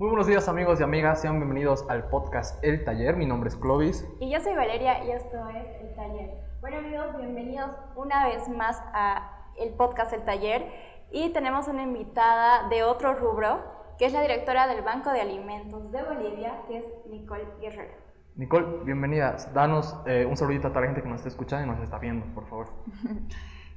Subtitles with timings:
[0.00, 3.16] Muy buenos días amigos y amigas, sean bienvenidos al podcast El Taller.
[3.16, 4.08] Mi nombre es Clovis.
[4.18, 6.38] Y yo soy Valeria y esto es El Taller.
[6.62, 10.66] Bueno amigos, bienvenidos una vez más a el podcast El Taller.
[11.10, 13.62] Y tenemos una invitada de otro rubro,
[13.98, 17.92] que es la directora del Banco de Alimentos de Bolivia, que es Nicole Guerrero.
[18.36, 19.36] Nicole, bienvenida.
[19.52, 21.98] Danos eh, un saludito a toda la gente que nos está escuchando y nos está
[21.98, 22.68] viendo, por favor.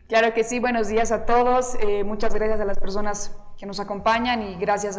[0.08, 1.76] Claro que sí, buenos días a todos.
[1.80, 4.98] Eh, muchas gracias a las personas que nos acompañan y gracias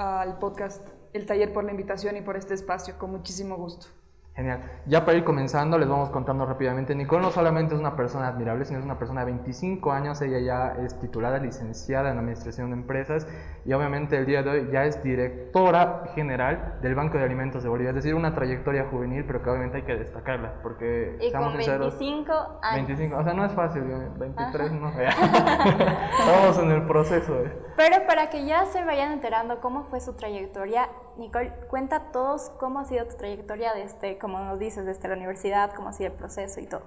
[0.00, 3.99] al podcast El Taller por la invitación y por este espacio, con muchísimo gusto.
[4.40, 4.62] Genial.
[4.86, 6.94] Ya para ir comenzando, les vamos contando rápidamente.
[6.94, 10.22] Nicole no solamente es una persona admirable, sino es una persona de 25 años.
[10.22, 13.28] Ella ya es titulada, licenciada en Administración de Empresas
[13.66, 17.68] y obviamente el día de hoy ya es directora general del Banco de Alimentos de
[17.68, 17.90] Bolivia.
[17.90, 20.54] Es decir, una trayectoria juvenil, pero que obviamente hay que destacarla.
[20.62, 22.32] Porque, y con 25
[22.62, 22.86] años.
[22.86, 24.88] 25, o sea, no es fácil, 23 no.
[26.18, 27.34] Estamos en el proceso.
[27.76, 32.50] Pero para que ya se vayan enterando cómo fue su trayectoria, Nicole, cuenta a todos
[32.58, 36.10] cómo ha sido tu trayectoria desde, como nos dices, desde la universidad, cómo ha sido
[36.10, 36.82] el proceso y todo.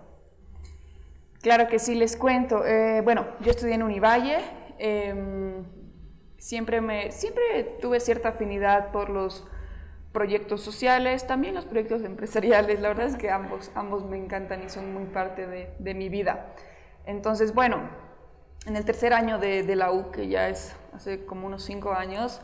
[1.41, 2.65] Claro que sí, les cuento.
[2.65, 4.37] Eh, bueno, yo estudié en Univalle.
[4.79, 5.65] Em,
[6.37, 9.45] siempre, me, siempre tuve cierta afinidad por los
[10.13, 12.79] proyectos sociales, también los proyectos empresariales.
[12.79, 16.07] La verdad es que ambos, ambos me encantan y son muy parte de, de mi
[16.07, 16.53] vida.
[17.05, 17.81] Entonces, bueno,
[18.65, 21.91] en el tercer año de, de la U, que ya es hace como unos cinco
[21.91, 22.41] años,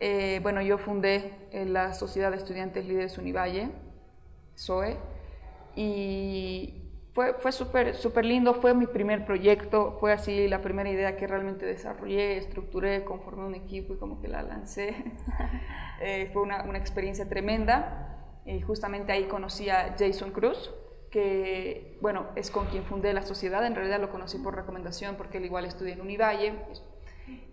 [0.00, 3.70] eh, bueno, yo fundé eh, la Sociedad de Estudiantes Líderes Univalle,
[4.58, 4.96] SOE,
[5.76, 11.16] y fue, fue súper super lindo, fue mi primer proyecto, fue así la primera idea
[11.16, 14.94] que realmente desarrollé, estructuré, conformé un equipo y como que la lancé.
[16.00, 18.14] Eh, fue una, una, experiencia tremenda.
[18.46, 20.70] Y justamente ahí conocí a Jason Cruz,
[21.10, 25.38] que bueno, es con quien fundé la sociedad, en realidad lo conocí por recomendación porque
[25.38, 26.54] él igual estudia en Univalle,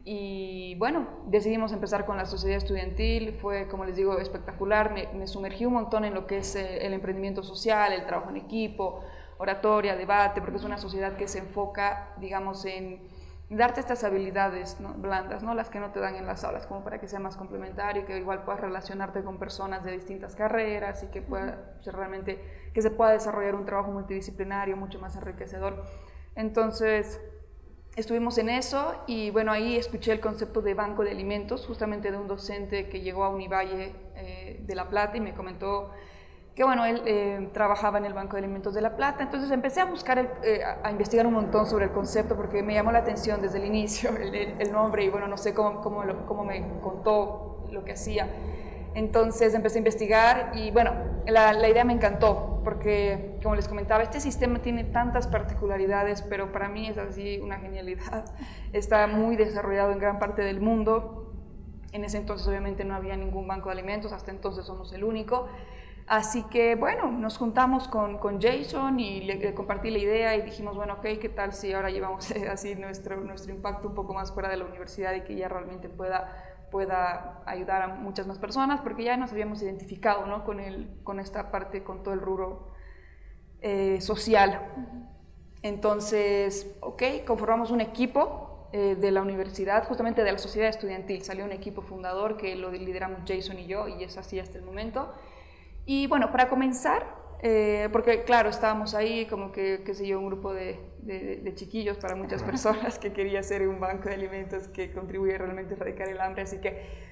[0.07, 5.65] y bueno, decidimos empezar con la sociedad estudiantil, fue, como les digo, espectacular, me, sumergí
[5.65, 9.01] un montón en lo que es eh, el, emprendimiento social, el trabajo en equipo,
[9.39, 13.01] oratoria, debate, porque es una sociedad que se enfoca, digamos, en
[13.49, 15.55] darte estas habilidades blandas, ¿no?
[15.55, 18.15] las que no te dan en las aulas, como para que sea más complementario, que
[18.17, 22.43] igual puedas relacionarte con personas de distintas carreras y que pueda realmente,
[22.73, 25.83] que se pueda desarrollar un trabajo multidisciplinario mucho más enriquecedor.
[26.35, 27.21] Entonces,
[27.95, 32.17] estuvimos en eso y bueno, ahí escuché el concepto de banco de alimentos, justamente de
[32.17, 35.91] un docente que llegó a Univalle eh, de La Plata y me comentó
[36.53, 39.81] que bueno, él eh, trabajaba en el Banco de Alimentos de La Plata, entonces empecé
[39.81, 43.41] a buscar, eh, a investigar un montón sobre el concepto porque me llamó la atención
[43.41, 47.83] desde el inicio el, nombre y bueno, no sé cómo, cómo, cómo me contó lo
[47.83, 48.29] que hacía.
[48.95, 50.93] Entonces empecé a investigar y bueno,
[51.27, 56.69] la, idea me encantó porque, como les comentaba, este sistema tiene tantas particularidades, pero para
[56.69, 58.25] mí es así una genialidad.
[58.73, 61.33] Está muy desarrollado en gran parte del mundo.
[61.91, 65.47] En ese entonces obviamente no había ningún banco de alimentos, hasta entonces somos el único.
[66.07, 70.77] Así que bueno, nos juntamos con, con Jason y le, compartí la idea y dijimos,
[70.77, 74.47] bueno, ok, ¿qué tal si ahora llevamos así nuestro, nuestro impacto un poco más fuera
[74.47, 79.05] de la universidad y que ya realmente pueda pueda ayudar a muchas más personas, porque
[79.05, 80.43] ya nos habíamos identificado ¿no?
[80.43, 82.67] con, el, con esta parte, con todo el rubro
[83.61, 84.59] eh, social.
[85.61, 91.23] Entonces, ok, conformamos un equipo eh, de la universidad, justamente de la sociedad estudiantil.
[91.23, 94.65] Salió un equipo fundador que lo lideramos Jason y yo, y es así hasta el
[94.65, 95.13] momento.
[95.85, 97.05] Y bueno, para comenzar,
[97.41, 101.97] eh, porque claro, estábamos ahí como que, qué sé yo, un grupo de, de, chiquillos
[101.97, 106.09] para muchas personas que quería ser un banco de alimentos que contribuye realmente a erradicar
[106.09, 107.05] el hambre, así que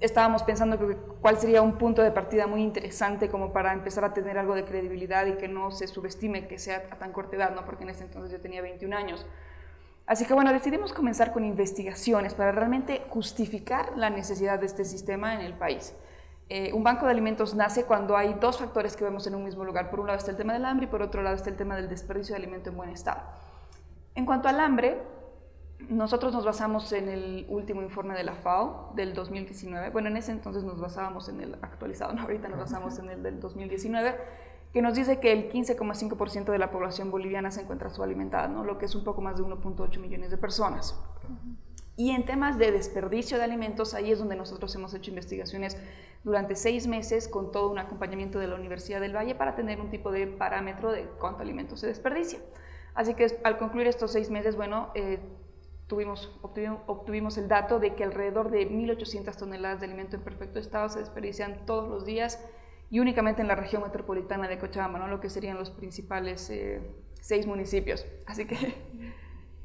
[0.00, 4.14] estábamos pensando que cuál sería un punto de partida muy interesante como para empezar a
[4.14, 7.54] tener algo de credibilidad y que no se subestime que sea a tan corta edad,
[7.54, 7.64] ¿no?
[7.64, 9.26] porque en ese entonces yo tenía 21 años.
[10.06, 15.34] Así que bueno, decidimos comenzar con investigaciones para realmente justificar la necesidad de este sistema
[15.34, 15.94] en el país.
[16.48, 19.64] Eh, un banco de alimentos nace cuando hay dos factores que vemos en un mismo
[19.64, 19.90] lugar.
[19.90, 21.74] Por un lado está el tema del hambre y por otro lado está el tema
[21.74, 23.20] del desperdicio de alimento en buen estado.
[24.14, 25.02] En cuanto al hambre,
[25.88, 29.90] nosotros nos basamos en el último informe de la FAO del 2019.
[29.90, 32.22] Bueno, en ese entonces nos basábamos en el actualizado, ¿no?
[32.22, 34.16] ahorita nos basamos en el del 2019,
[34.72, 38.86] que nos dice que el 15,5% de la población boliviana se encuentra subalimentada, lo que
[38.86, 40.98] es un poco más de 1.8 millones de personas.
[41.96, 45.78] Y en temas de desperdicio de alimentos, ahí es donde nosotros hemos hecho investigaciones
[46.24, 49.88] durante seis meses con todo un acompañamiento de la Universidad del Valle para tener un
[49.88, 52.40] tipo de parámetro de cuánto alimento se desperdicia.
[52.94, 55.20] Así que al concluir estos seis meses, bueno, eh,
[55.86, 60.58] tuvimos, obtuvimos, obtuvimos, el dato de que alrededor de 1.800 toneladas de alimento en perfecto
[60.58, 62.44] estado se desperdician todos los días
[62.90, 65.08] y únicamente en la región metropolitana de Cochabamba, ¿no?
[65.08, 66.82] lo que serían los principales eh,
[67.20, 68.06] seis municipios.
[68.26, 68.56] Así que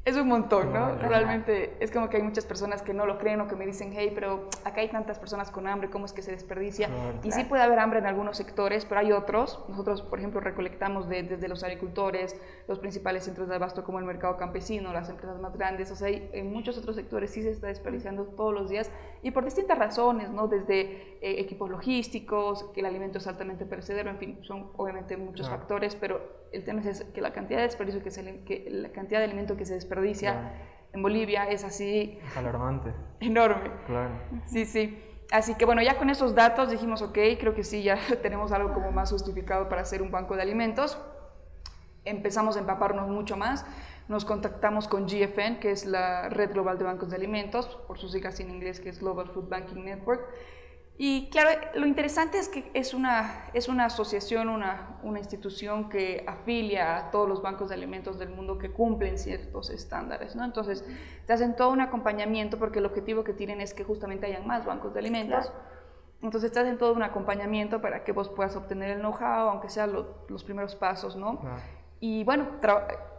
[0.04, 0.96] es un montón, ¿no?
[0.96, 3.94] Realmente es como que hay muchas personas que no lo creen o que me dicen,
[3.94, 6.90] hey, pero acá hay tantas personas con hambre, ¿cómo es que se desperdicia?
[7.24, 9.64] y sí puede haber hambre en algunos sectores, pero hay otros.
[9.70, 12.36] Nosotros, por ejemplo, recolectamos desde los agricultores,
[12.68, 15.92] los principales centros de abasto como el mercado campesino, las empresas más grandes.
[15.92, 18.90] O sea, hay, en muchos otros sectores sí se está desperdiciando todos los días
[19.22, 20.48] y por distintas razones, ¿no?
[20.48, 20.82] Desde
[21.22, 25.96] eh, equipos logísticos, que el alimento es altamente perecedero, en fin, son obviamente muchos factores,
[25.96, 29.26] pero el tema es que la cantidad de desperdicio que, se, que la cantidad de
[29.26, 30.54] alimento que se desperdicia
[30.94, 32.20] en Bolivia es así...
[32.36, 32.94] alarmante.
[33.20, 33.72] Enorme.
[33.86, 34.12] Claro.
[34.46, 35.02] Sí, sí.
[35.32, 38.74] Así que bueno, ya con esos datos dijimos, ok, creo que sí, ya tenemos algo
[38.74, 40.98] como más justificado para hacer un banco de alimentos.
[42.04, 43.66] Empezamos a empaparnos mucho más.
[44.10, 48.12] Nos contactamos con GFN, que es la Red Global de Bancos de Alimentos, por sus
[48.12, 50.28] siglas en inglés, que es Global Food Banking Network.
[51.04, 56.24] Y claro, lo interesante es que es una, es una asociación, una, una institución que
[56.28, 60.46] afilia a todos los bancos de alimentos del mundo que cumplen ciertos estándares, ¿no?
[60.46, 60.86] Entonces,
[61.26, 64.64] te hacen todo un acompañamiento porque el objetivo que tienen es que justamente hayan más
[64.64, 65.52] bancos de alimentos.
[66.22, 69.92] Entonces, te hacen todo un acompañamiento para que vos puedas obtener el know-how, aunque sean
[70.28, 71.42] los primeros pasos, ¿no?
[72.00, 72.48] Y bueno,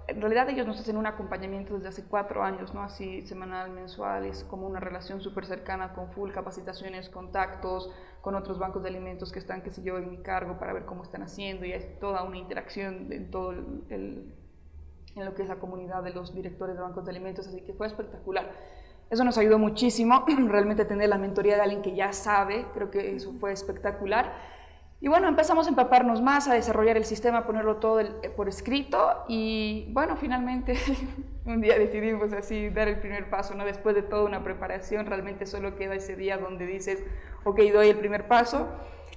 [0.08, 2.82] en realidad ellos nos hacen un acompañamiento desde hace cuatro años, ¿no?
[2.82, 7.90] Así semanal, mensual, es como una relación súper cercana con full capacitaciones, contactos
[8.20, 10.84] con otros bancos de alimentos que están, qué sé yo, en mi cargo para ver
[10.84, 14.32] cómo están haciendo y hay toda una interacción en todo el,
[15.14, 17.72] en lo que es la comunidad de los directores de bancos de alimentos, así que
[17.72, 18.50] fue espectacular.
[19.10, 23.14] Eso nos ayudó muchísimo, realmente tener la mentoría de alguien que ya sabe, creo que
[23.14, 24.32] eso fue espectacular.
[25.02, 28.48] Y bueno, empezamos a empaparnos más, a desarrollar el sistema, a ponerlo todo eh, por
[28.48, 30.76] escrito y bueno, finalmente
[31.44, 33.64] un día decidimos así dar el primer paso, ¿no?
[33.64, 37.02] Después de toda una preparación, realmente solo queda ese día donde dices,
[37.42, 38.68] ok, doy el primer paso.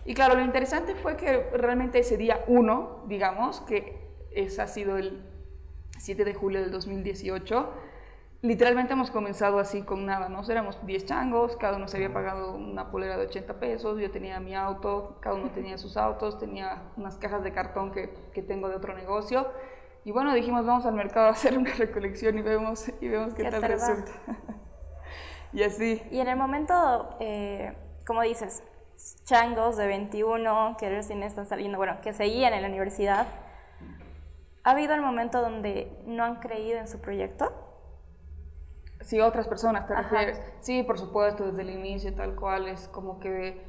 [0.05, 4.97] Y claro, lo interesante fue que realmente ese día uno, digamos, que es, ha sido
[4.97, 5.23] el
[5.99, 7.73] 7 de julio del 2018,
[8.41, 10.41] literalmente hemos comenzado así con nada, ¿no?
[10.49, 14.39] Éramos 10 changos, cada uno se había pagado una polera de 80 pesos, yo tenía
[14.39, 18.69] mi auto, cada uno tenía sus autos, tenía unas cajas de cartón que, que tengo
[18.69, 19.47] de otro negocio.
[20.05, 23.49] Y bueno, dijimos, vamos al mercado a hacer una recolección y vemos, y vemos qué,
[23.49, 24.11] tal resulta.
[25.53, 26.03] y así.
[26.11, 28.63] Y en el momento, eh, como dices,
[29.23, 33.25] changos de 21 que recién están saliendo, bueno, que seguían en la universidad,
[34.63, 37.51] ¿ha habido el momento donde no han creído en su proyecto?
[39.05, 40.41] Si otras personas te refieres.
[40.61, 43.61] Sí, por supuesto, desde el inicio tal cual es como que,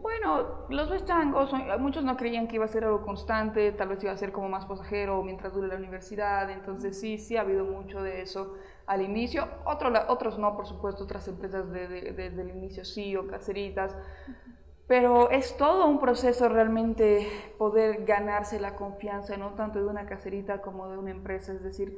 [0.00, 4.12] bueno, los changos, muchos no creían que iba a ser algo constante, tal vez iba
[4.12, 8.02] a ser como más pasajero mientras dure la universidad, entonces sí, sí ha habido mucho
[8.02, 8.54] de eso
[8.86, 9.46] al inicio.
[9.64, 13.96] Otro, otros no, por supuesto, otras empresas desde de, el inicio sí o caseritas.
[14.88, 17.28] Pero es todo un proceso realmente
[17.58, 21.96] poder ganarse la confianza, no tanto de una caserita como de una empresa, es decir,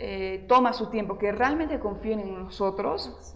[0.00, 3.34] eh, toma su tiempo, que realmente confíen en nosotros.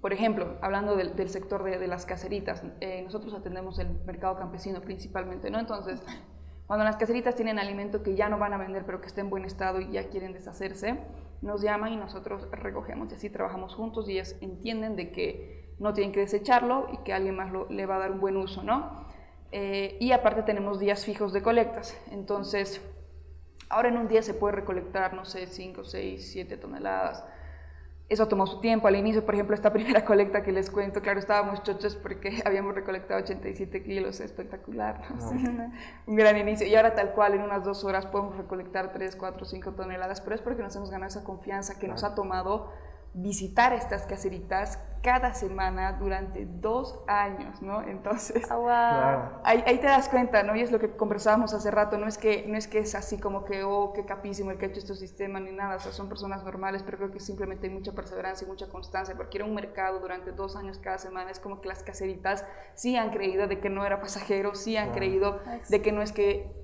[0.00, 5.48] Por ejemplo, hablando del, sector de, las caseritas, eh, nosotros atendemos el mercado campesino principalmente,
[5.48, 5.60] ¿no?
[5.60, 6.02] Entonces,
[6.66, 9.30] cuando las caseritas tienen alimento que ya no van a vender, pero que está en
[9.30, 10.98] buen estado y ya quieren deshacerse,
[11.40, 15.92] nos llaman y nosotros recogemos y así trabajamos juntos y ellas entienden de que no
[15.92, 19.06] tienen que desecharlo y que alguien más le va a dar un buen uso, ¿no?
[19.52, 22.80] Eh, y aparte tenemos días fijos de colectas, entonces
[23.72, 27.24] Ahora en un día se puede recolectar, no sé, 5, 6, 7 toneladas.
[28.10, 28.86] Eso tomó su tiempo.
[28.86, 32.74] Al inicio, por ejemplo, esta primera colecta que les cuento, claro, estábamos chochos porque habíamos
[32.74, 35.00] recolectado 87 kilos, espectacular.
[36.06, 36.66] un gran inicio.
[36.66, 40.36] Y ahora tal cual, en unas dos horas podemos recolectar 3, 4, 5 toneladas, pero
[40.36, 42.70] es porque nos hemos ganado esa confianza que nos ha tomado
[43.14, 47.82] visitar estas caseritas cada semana durante dos años, ¿no?
[47.82, 50.54] Entonces, ah, ahí, te das cuenta, ¿no?
[50.54, 53.18] Y es lo que conversábamos hace rato, no es que, no es, que es así
[53.18, 55.92] como que, oh, qué capísimo el que ha hecho este sistema, ni nada, o sea,
[55.92, 59.44] son personas normales, pero creo que simplemente hay mucha perseverancia y mucha constancia, porque era
[59.44, 63.48] un mercado durante dos años cada semana, es como que las caseritas sí han creído
[63.48, 66.62] de que no era pasajero, sí han creído de que no es que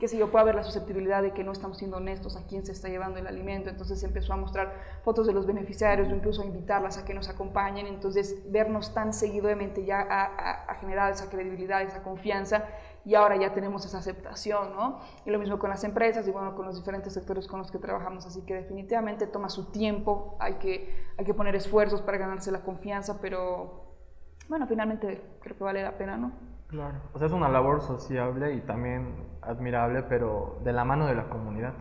[0.00, 2.64] que si yo pueda ver la susceptibilidad de que no estamos siendo honestos a quién
[2.64, 4.72] se está llevando el alimento, entonces empezó a mostrar
[5.04, 9.12] fotos de los beneficiarios o incluso a invitarlas a que nos acompañen, entonces vernos tan
[9.12, 12.64] seguidamente ya ha, generado esa credibilidad, esa confianza
[13.04, 15.00] y ahora ya tenemos esa aceptación, ¿no?
[15.26, 17.78] Y lo mismo con las empresas y bueno, con los diferentes sectores con los que
[17.78, 22.50] trabajamos, así que definitivamente toma su tiempo, hay que, hay que poner esfuerzos para ganarse
[22.50, 23.84] la confianza, pero
[24.48, 26.49] bueno, finalmente creo que vale la pena, ¿no?
[26.70, 31.16] Claro, o sea, es una labor sociable y también admirable, pero de la mano de
[31.16, 31.74] la comunidad.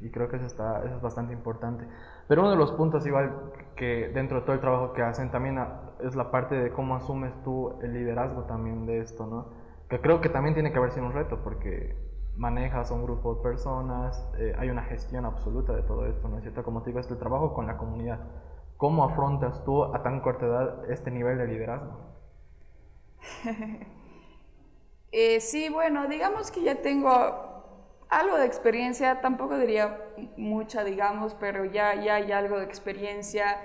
[0.00, 1.84] Y creo que eso, está, eso es bastante importante.
[2.28, 5.58] Pero uno de los puntos igual que dentro de todo el trabajo que hacen también
[6.00, 9.48] es la parte de cómo asumes tú el liderazgo también de esto, ¿no?
[9.88, 11.96] Que creo que también tiene que haber sido un reto, porque
[12.36, 16.36] manejas a un grupo de personas, eh, hay una gestión absoluta de todo esto, ¿no
[16.36, 16.62] es cierto?
[16.62, 18.20] Como te digo, este trabajo con la comunidad.
[18.76, 22.14] ¿Cómo afrontas tú a tan corta edad este nivel de liderazgo?
[25.16, 27.08] Eh, sí, bueno, digamos que ya tengo
[28.08, 30.00] algo de experiencia, tampoco diría
[30.36, 33.62] mucha, digamos, pero ya, ya hay algo de experiencia.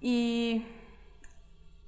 [0.00, 0.66] Y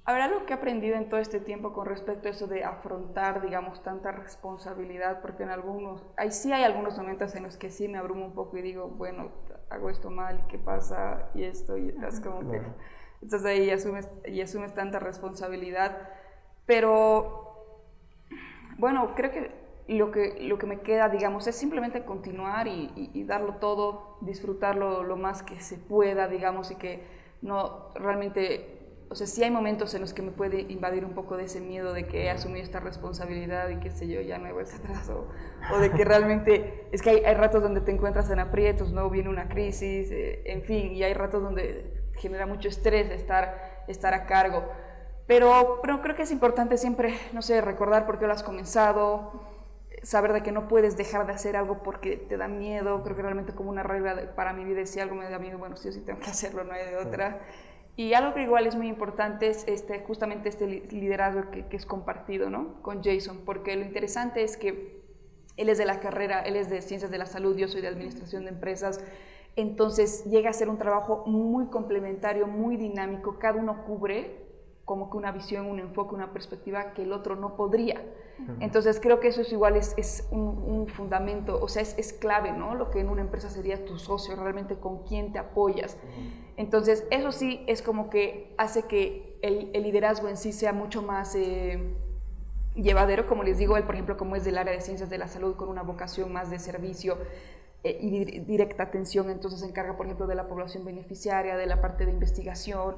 [0.03, 3.41] Habrá algo que he aprendido en todo este tiempo con respecto a eso de afrontar,
[3.41, 7.87] digamos, tanta responsabilidad, porque en algunos, ahí sí hay algunos momentos en los que sí
[7.87, 9.31] me abrumo un poco y digo, bueno,
[9.69, 11.29] hago esto mal, ¿qué pasa?
[11.35, 12.61] Y esto, y es como que...
[13.21, 16.09] Entonces ahí asumes, y asumes tanta responsabilidad,
[16.65, 17.50] pero
[18.77, 19.51] bueno, creo que
[19.87, 25.17] lo que, lo que me queda, digamos, es simplemente continuar y, darlo todo, disfrutarlo lo
[25.17, 27.03] más que se pueda, digamos, y que
[27.41, 28.77] no realmente
[29.09, 31.59] o sea, sí hay momentos en los que me puede invadir un poco de ese
[31.59, 34.73] miedo de que he asumido esta responsabilidad y qué sé yo, ya no he vuelto
[34.77, 35.27] atrás, o,
[35.75, 39.09] o de que realmente, es que hay, hay, ratos donde te encuentras en aprietos, ¿no?
[39.09, 44.13] Viene una crisis, eh, en fin, y hay ratos donde genera mucho estrés estar, estar
[44.13, 44.63] a cargo.
[45.27, 49.31] Pero, pero creo que es importante siempre, no sé, recordar por qué lo has comenzado,
[50.03, 53.21] saber de que no puedes dejar de hacer algo porque te da miedo, creo que
[53.21, 56.01] realmente como una regla para mi vida si algo me da miedo, bueno, sí sí
[56.01, 57.41] tengo que hacerlo, no hay de otra.
[57.97, 61.85] Y algo que igual es muy importante es este, justamente este liderazgo que, que, es
[61.85, 62.81] compartido ¿no?
[62.81, 65.01] con Jason, porque lo interesante es que
[65.57, 67.89] él es de la carrera, él es de ciencias de la salud, yo soy de
[67.89, 69.03] administración de empresas,
[69.57, 74.50] entonces llega a ser un trabajo muy complementario, muy dinámico, cada uno cubre
[74.85, 78.01] como que una visión, un enfoque, una perspectiva que el otro no podría.
[78.59, 82.11] Entonces creo que eso es igual, es, es un, un, fundamento, o sea, es, es,
[82.11, 82.73] clave, ¿no?
[82.73, 85.95] Lo que en una empresa sería tu socio, realmente con quién te apoyas.
[86.57, 91.01] Entonces eso sí es como que hace que el, el liderazgo en sí sea mucho
[91.01, 91.35] más...
[91.35, 91.95] Eh,
[92.73, 95.27] llevadero, como les digo, él por ejemplo como es del área de ciencias de la
[95.27, 97.17] salud con una vocación más de servicio,
[97.83, 101.81] eh, y directa atención, entonces se encarga, por ejemplo, de la población beneficiaria, de la
[101.81, 102.95] parte de investigación,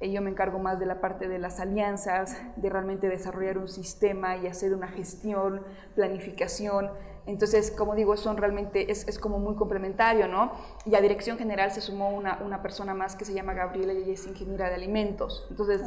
[0.00, 4.36] yo me encargo más de la parte de las alianzas, de realmente desarrollar un sistema
[4.36, 5.62] y hacer una gestión,
[5.94, 6.90] planificación.
[7.24, 10.52] Entonces, como digo, son realmente, es, es, como muy complementario, ¿no?
[10.84, 14.02] Y a dirección general se sumó una, una persona más que se llama Gabriela y
[14.02, 15.44] ella es ingeniera de alimentos.
[15.50, 15.80] Entonces,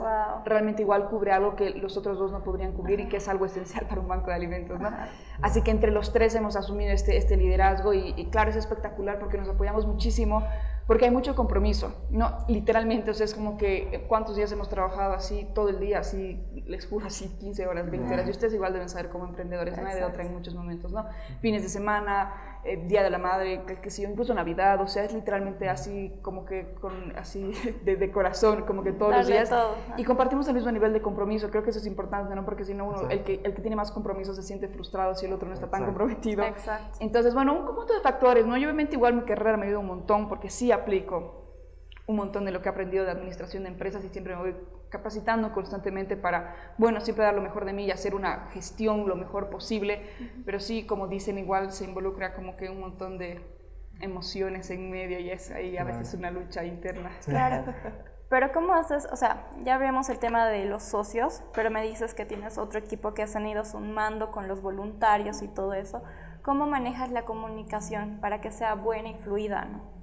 [0.43, 3.45] realmente igual cubre algo que los otros dos no podrían cubrir y que es algo
[3.45, 4.89] esencial para un banco de alimentos, ¿no?
[5.41, 9.19] Así que entre los tres hemos asumido este, este liderazgo y, y claro, es espectacular
[9.19, 10.43] porque nos apoyamos muchísimo
[10.89, 15.13] porque hay mucho compromiso, no, literalmente, o sea, es como que cuántos días hemos trabajado
[15.13, 18.73] así todo el día, así, les juro, así 15 horas, 20 horas, y ustedes igual
[18.73, 21.05] deben saber como emprendedores, no hay de otra en muchos momentos, ¿no?
[21.41, 25.03] Fines de semana, eh, Día de la Madre, que, que sí, incluso Navidad, o sea,
[25.03, 27.51] es literalmente así, como que con, así,
[27.83, 29.75] de, de corazón, como que todos Darle los días, todo.
[29.97, 32.45] y compartimos el mismo nivel de compromiso, creo que eso es importante, ¿no?
[32.45, 35.25] Porque si no, uno, el que, el que tiene más compromiso se siente frustrado si
[35.25, 35.99] el otro no está tan Exacto.
[35.99, 36.43] comprometido.
[36.43, 36.97] Exacto.
[37.01, 38.55] Entonces, bueno, un conjunto de factores, ¿no?
[38.57, 41.45] Y obviamente igual mi carrera me ayuda un montón porque sí aplico
[42.07, 44.55] un montón de lo que he aprendido de administración de empresas y siempre me voy
[44.89, 49.15] capacitando constantemente para, bueno, siempre dar lo mejor de mí y hacer una gestión lo
[49.15, 50.09] mejor posible,
[50.45, 53.41] pero sí, como dicen, igual se involucra como que un montón de
[54.01, 57.11] emociones en medio y es ahí a veces una lucha interna.
[57.25, 57.73] Claro.
[58.29, 59.07] Pero ¿cómo haces?
[59.11, 62.77] O sea, ya vemos el tema de los socios, pero me dices que tienes otro
[62.77, 66.03] equipo que has ido sumando con los voluntarios y todo eso.
[66.43, 69.98] ¿Cómo manejas la comunicación para que sea buena y fluida, no?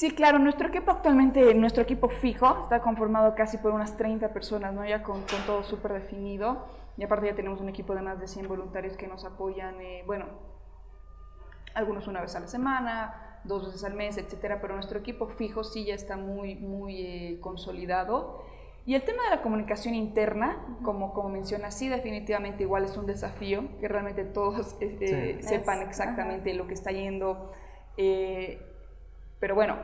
[0.00, 4.72] Sí, claro, nuestro equipo actualmente, nuestro equipo fijo, está conformado casi por unas 30 personas,
[4.72, 4.82] ¿no?
[4.82, 6.64] Ya con, con todo súper definido.
[6.96, 10.02] Y aparte ya tenemos un equipo de más de 100 voluntarios que nos apoyan, eh,
[10.06, 10.24] bueno,
[11.74, 15.64] algunos una vez a la semana, dos veces al mes, etcétera, pero nuestro equipo fijo
[15.64, 18.42] sí ya está muy, muy eh, consolidado.
[18.86, 23.04] Y el tema de la comunicación interna, como, como menciona, sí definitivamente igual es un
[23.04, 25.46] desafío, que realmente todos eh, Sí.
[25.46, 27.52] sepan exactamente lo que está yendo.
[27.98, 28.66] eh,
[29.40, 29.76] pero bueno,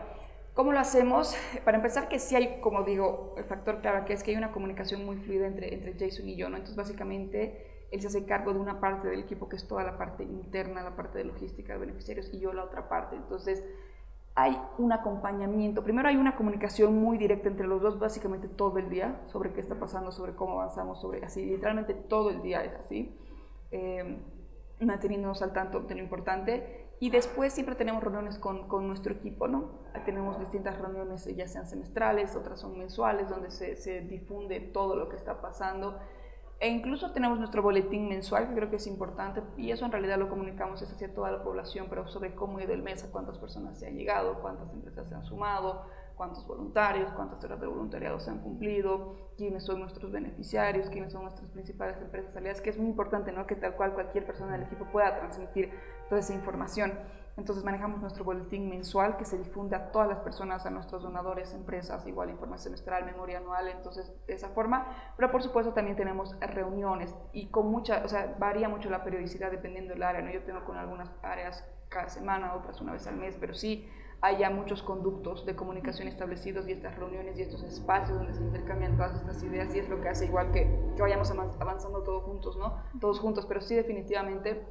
[0.54, 1.34] ¿cómo lo hacemos?
[1.64, 4.52] Para empezar, que sí hay, como digo, el factor clave que es que hay una
[4.52, 6.56] comunicación muy fluida entre, entre Jason y yo, ¿no?
[6.56, 9.96] Entonces, básicamente, él se hace cargo de una parte del equipo que es toda la
[9.96, 13.16] parte interna, la parte de logística de beneficiarios, y yo la otra parte.
[13.16, 13.64] Entonces,
[14.34, 15.82] hay un acompañamiento.
[15.82, 19.60] Primero hay una comunicación muy directa entre los dos, básicamente todo el día, sobre qué
[19.60, 23.16] está pasando, sobre cómo avanzamos, sobre así, literalmente todo el día es así,
[23.70, 24.18] eh,
[24.78, 26.85] manteniéndonos al tanto de lo importante.
[26.98, 29.80] Y después siempre tenemos reuniones con, con nuestro equipo, ¿no?
[30.06, 35.08] Tenemos distintas reuniones, ya sean semestrales, otras son mensuales, donde se, se difunde todo lo
[35.10, 35.98] que está pasando.
[36.58, 40.18] E incluso tenemos nuestro boletín mensual, que creo que es importante, y eso en realidad
[40.18, 43.36] lo comunicamos es hacia toda la población, pero sobre cómo ha ido el mes, cuántas
[43.36, 45.84] personas se han llegado, cuántas empresas se han sumado,
[46.16, 51.22] cuántos voluntarios, cuántas horas de voluntariado se han cumplido, quiénes son nuestros beneficiarios, quiénes son
[51.22, 53.46] nuestras principales empresas aliadas, que es muy importante, ¿no?
[53.46, 55.70] Que tal cual cualquier persona del equipo pueda transmitir
[56.08, 56.92] toda esa información.
[57.36, 61.52] Entonces manejamos nuestro boletín mensual que se difunde a todas las personas, a nuestros donadores,
[61.52, 64.86] empresas, igual informe semestral, memoria anual, entonces de esa forma.
[65.16, 69.50] Pero por supuesto también tenemos reuniones y con mucha, o sea, varía mucho la periodicidad
[69.50, 70.30] dependiendo del área, ¿no?
[70.30, 73.86] Yo tengo con algunas áreas cada semana, otras una vez al mes, pero sí
[74.20, 78.40] hay ya muchos conductos de comunicación establecidos y estas reuniones y estos espacios donde se
[78.42, 80.62] intercambian todas estas ideas y es lo que hace igual que,
[80.96, 82.80] que vayamos avanzando todos juntos, ¿no?
[83.00, 84.66] Todos juntos, pero sí definitivamente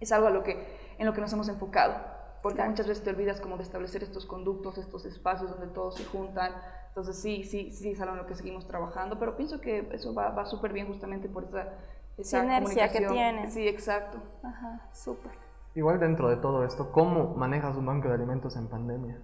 [0.00, 1.94] es algo a lo que, en lo que nos hemos enfocado,
[2.42, 6.04] porque muchas veces te olvidas como de establecer estos conductos, estos espacios donde todos se
[6.04, 6.52] juntan,
[6.88, 10.14] entonces sí, sí, sí es algo en lo que seguimos trabajando, pero pienso que eso
[10.14, 11.74] va, va súper bien justamente por esa,
[12.16, 13.50] esa Sinergia que tiene.
[13.50, 14.18] Sí, exacto.
[14.42, 15.47] Ajá, súper.
[15.78, 19.16] Igual dentro de todo esto, ¿cómo manejas un banco de alimentos en pandemia?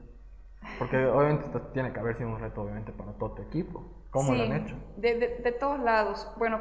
[0.78, 3.82] Porque obviamente tiene que haber sido un reto obviamente para todo tu equipo.
[4.12, 4.76] ¿Cómo lo han hecho?
[4.96, 6.32] De, de, de todos lados.
[6.38, 6.60] Bueno,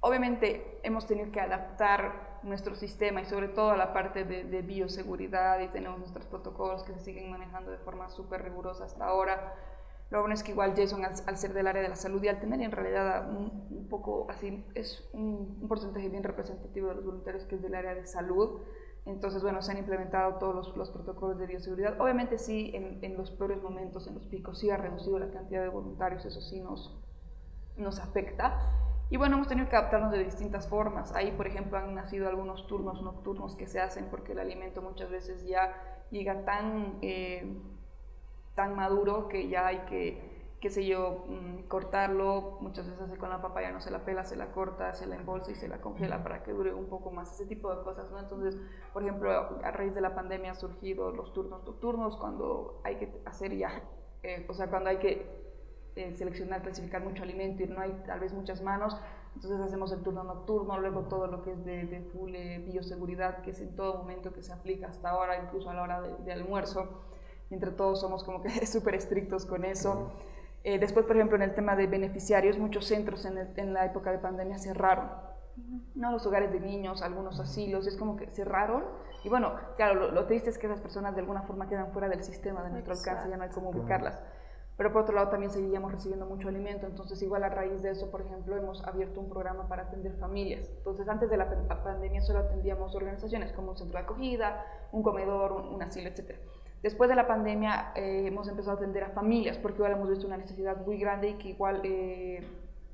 [0.00, 5.68] obviamente hemos tenido que adaptar nuestro sistema y sobre todo la parte de, bioseguridad y
[5.68, 9.54] tenemos nuestros protocolos que se siguen manejando de forma súper rigurosa hasta ahora.
[10.10, 12.40] Lo bueno es que igual Jason, al, ser del área de la salud y al
[12.40, 17.56] tener en realidad un, poco así, es un, porcentaje bien representativo de los voluntarios que
[17.56, 18.62] es del área de salud,
[19.04, 21.98] entonces, bueno, se han implementado todos los, los protocolos de bioseguridad.
[21.98, 25.62] Obviamente sí, en, en, los peores momentos, en los picos, sí ha reducido la cantidad
[25.62, 26.94] de voluntarios, eso sí nos,
[27.78, 28.74] nos afecta.
[29.10, 31.12] Y bueno, hemos tenido que adaptarnos de distintas formas.
[31.14, 35.10] Ahí, por ejemplo, han nacido algunos turnos nocturnos que se hacen porque el alimento muchas
[35.10, 35.72] veces ya
[36.10, 37.56] llega tan, eh,
[38.58, 40.20] tan maduro que ya hay que,
[40.60, 42.58] qué sé yo, mm, cortarlo.
[42.60, 45.14] Muchas veces hace con la papaya, no se la pela, se la corta, se la
[45.14, 47.32] embolsa y se la congela para que dure un poco más.
[47.32, 48.18] Ese tipo de cosas, ¿no?
[48.18, 48.60] Entonces,
[48.92, 49.30] por ejemplo,
[49.62, 53.80] a raíz de la pandemia han surgido los turnos nocturnos cuando hay que hacer ya,
[54.24, 55.24] eh, o sea, cuando hay que
[55.94, 58.96] eh, seleccionar, clasificar mucho alimento y no hay tal vez muchas manos,
[59.36, 63.42] entonces hacemos el turno nocturno, luego todo lo que es de, de full eh, bioseguridad,
[63.42, 66.32] que es en todo momento que se aplica hasta ahora, incluso a la hora de,
[66.32, 66.88] almuerzo,
[67.50, 70.12] entre todos somos como que súper estrictos con eso.
[70.64, 74.12] Eh, después, por ejemplo, en el tema de beneficiarios, muchos centros en, en la época
[74.12, 75.10] de pandemia cerraron.
[75.94, 76.12] ¿no?
[76.12, 78.84] Los hogares de niños, algunos asilos, es como que cerraron.
[79.24, 82.22] Y bueno, claro, lo, triste es que esas personas de alguna forma quedan fuera del
[82.22, 84.20] sistema de nuestro alcance, ya no hay cómo ubicarlas
[84.78, 88.12] pero por otro lado también seguíamos recibiendo mucho alimento, entonces igual a raíz de eso,
[88.12, 90.70] por ejemplo, hemos abierto un programa para atender familias.
[90.70, 95.50] Entonces antes de la pandemia solo atendíamos organizaciones como un centro de acogida, un comedor,
[95.50, 96.36] un, asilo, etc.
[96.82, 100.26] Después de la pandemia eh, hemos empezado a atender a familias porque igual hemos visto
[100.26, 102.46] una necesidad muy grande y que igual, eh,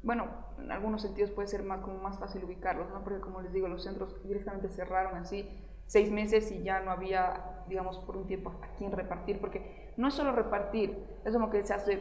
[0.03, 0.27] bueno,
[0.59, 3.03] en algunos sentidos puede ser más, como más fácil ubicarlos, ¿no?
[3.05, 5.49] porque como les digo, los centros directamente cerraron así
[5.87, 10.09] seis meses y ya no había, digamos, por un tiempo a quién repartir, porque no
[10.09, 12.01] es solo repartir, es como que se hace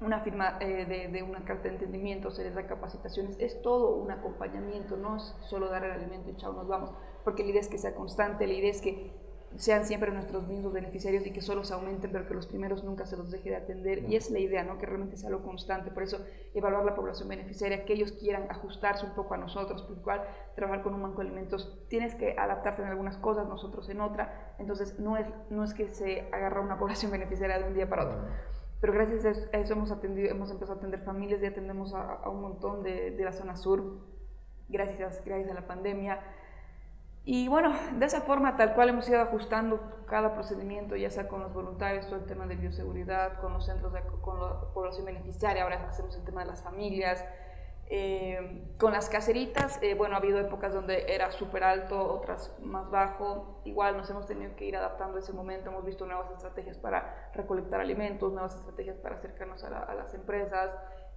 [0.00, 4.10] una firma eh, de, una carta de entendimiento, se les da capacitaciones, es todo un
[4.10, 6.90] acompañamiento, no es solo dar el alimento y chao, nos vamos,
[7.22, 9.12] porque la idea es que sea constante, la idea es que
[9.56, 13.06] sean siempre nuestros mismos beneficiarios y que solo se aumenten, pero que los primeros nunca
[13.06, 14.04] se los deje de atender.
[14.08, 14.78] Y es la idea, ¿no?
[14.78, 15.90] Que realmente sea lo constante.
[15.90, 19.96] Por eso, evaluar la población beneficiaria, que ellos quieran ajustarse un poco a nosotros, por
[19.96, 20.22] igual
[20.54, 24.54] trabajar con un banco de alimentos, tienes que adaptarte en algunas cosas, nosotros en otra.
[24.58, 28.04] Entonces, no es, no es que se agarra una población beneficiaria de un día para
[28.04, 28.18] otro.
[28.80, 32.40] Pero gracias a eso hemos, atendido, hemos empezado a atender familias y atendemos a, un
[32.40, 34.00] montón de, de la zona sur,
[34.68, 36.18] gracias, gracias a la pandemia
[37.24, 41.40] y bueno, de esa forma tal cual hemos ido ajustando cada procedimiento, ya sea con
[41.40, 45.62] los voluntarios, todo el tema de bioseguridad, con los centros, de, con la población beneficiaria,
[45.62, 47.24] ahora hacemos el tema de las familias.
[47.94, 52.90] Eh, con las caseritas, eh, bueno, ha habido épocas donde era súper alto, otras más
[52.90, 53.60] bajo.
[53.64, 57.30] Igual nos hemos tenido que ir adaptando a ese momento, hemos visto nuevas estrategias para
[57.34, 60.74] recolectar alimentos, nuevas estrategias para acercarnos a, a las empresas.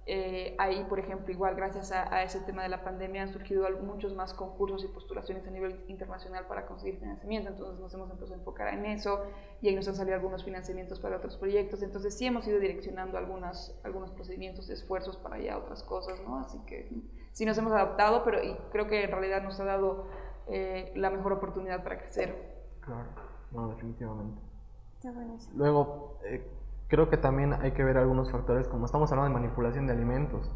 [0.08, 4.14] Eh, ahí, por ejemplo, igual gracias a, ese tema de la pandemia han surgido muchos
[4.14, 8.38] más concursos y postulaciones a nivel internacional para conseguir financiamiento, entonces nos hemos empezado a
[8.38, 9.24] enfocar en eso
[9.60, 13.18] y ahí nos han salido algunos financiamientos para otros proyectos, entonces sí hemos ido direccionando
[13.18, 16.38] algunas, algunos procedimientos, esfuerzos para ya otras cosas, ¿no?
[16.38, 16.88] Así que
[17.32, 20.06] sí nos hemos adaptado, pero y creo que en realidad nos ha dado
[20.46, 22.64] eh, la mejor oportunidad para crecer.
[22.80, 23.08] Claro,
[23.50, 24.40] no, definitivamente.
[25.56, 26.46] Luego, eh,
[26.88, 30.50] creo que también hay que ver algunos factores, como estamos hablando de manipulación de alimentos,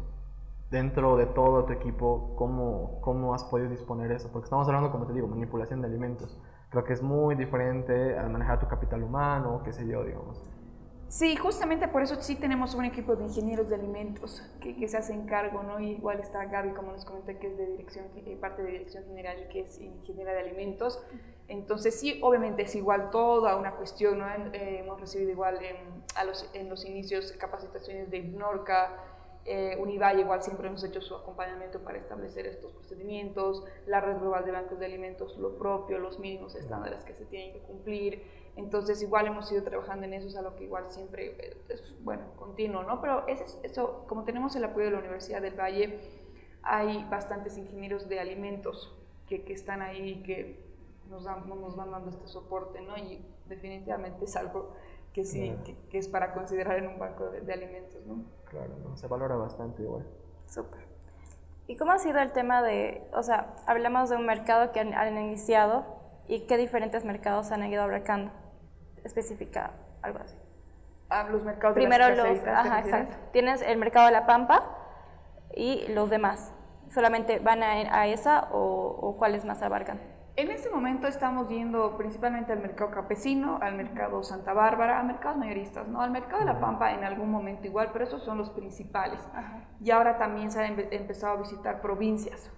[0.69, 4.29] dentro de todo tu equipo, ¿cómo, cómo has podido disponer eso?
[4.31, 6.39] Porque estamos hablando, como te digo, manipulación de alimentos.
[6.69, 10.41] Creo que es muy diferente al manejar tu capital humano, qué sé yo, digamos.
[11.09, 14.95] Sí, justamente por eso sí tenemos un equipo de ingenieros de alimentos que, que se
[14.95, 15.77] hacen cargo, ¿no?
[15.81, 19.03] Y igual está Gaby, como nos comenté, que es de dirección, eh, parte de dirección
[19.03, 21.05] general que es ingeniera de alimentos.
[21.51, 24.25] Entonces sí, obviamente es igual toda una cuestión, ¿no?
[24.53, 25.75] Eh, hemos recibido igual en,
[26.15, 28.97] a los, en los inicios capacitaciones de IBNORCA,
[29.43, 34.45] eh, Univalle igual siempre hemos hecho su acompañamiento para establecer estos procedimientos, la red global
[34.45, 38.23] de bancos de alimentos, lo propio, los mínimos estándares que se tienen que cumplir.
[38.55, 42.83] Entonces igual hemos ido trabajando en eso, es algo que igual siempre es, bueno, continuo,
[42.83, 43.01] ¿no?
[43.01, 45.99] Pero eso, eso, como tenemos el apoyo de la Universidad del Valle,
[46.63, 48.95] hay bastantes ingenieros de alimentos
[49.27, 50.70] que, que están ahí que
[51.11, 52.97] nos, dan, nos van dando este soporte, ¿no?
[52.97, 54.71] Y definitivamente es algo
[55.13, 55.55] que sí,
[55.89, 58.23] que, es para considerar en un banco de, alimentos, ¿no?
[58.45, 58.95] Claro, ¿no?
[58.95, 60.07] se valora bastante igual.
[60.47, 60.79] Súper.
[61.67, 64.93] ¿Y cómo ha sido el tema de, o sea, hablamos de un mercado que han,
[64.93, 65.85] han iniciado
[66.27, 68.31] y qué diferentes mercados han ido abarcando?
[69.03, 70.37] Especifica algo así.
[71.09, 73.15] Ah, los mercados Primero de los, ajá, exacto.
[73.33, 74.77] Tienes el mercado de la Pampa
[75.53, 76.53] y los demás.
[76.89, 79.99] ¿Solamente van a, a esa o, o cuáles más abarcan?
[80.37, 85.37] En este momento estamos viendo principalmente al mercado campesino, al mercado Santa Bárbara, a mercados
[85.37, 86.01] mayoristas, ¿no?
[86.01, 89.19] Al mercado de La Pampa en algún momento igual, pero esos son los principales.
[89.81, 92.49] Y ahora también se han empezado a visitar provincias,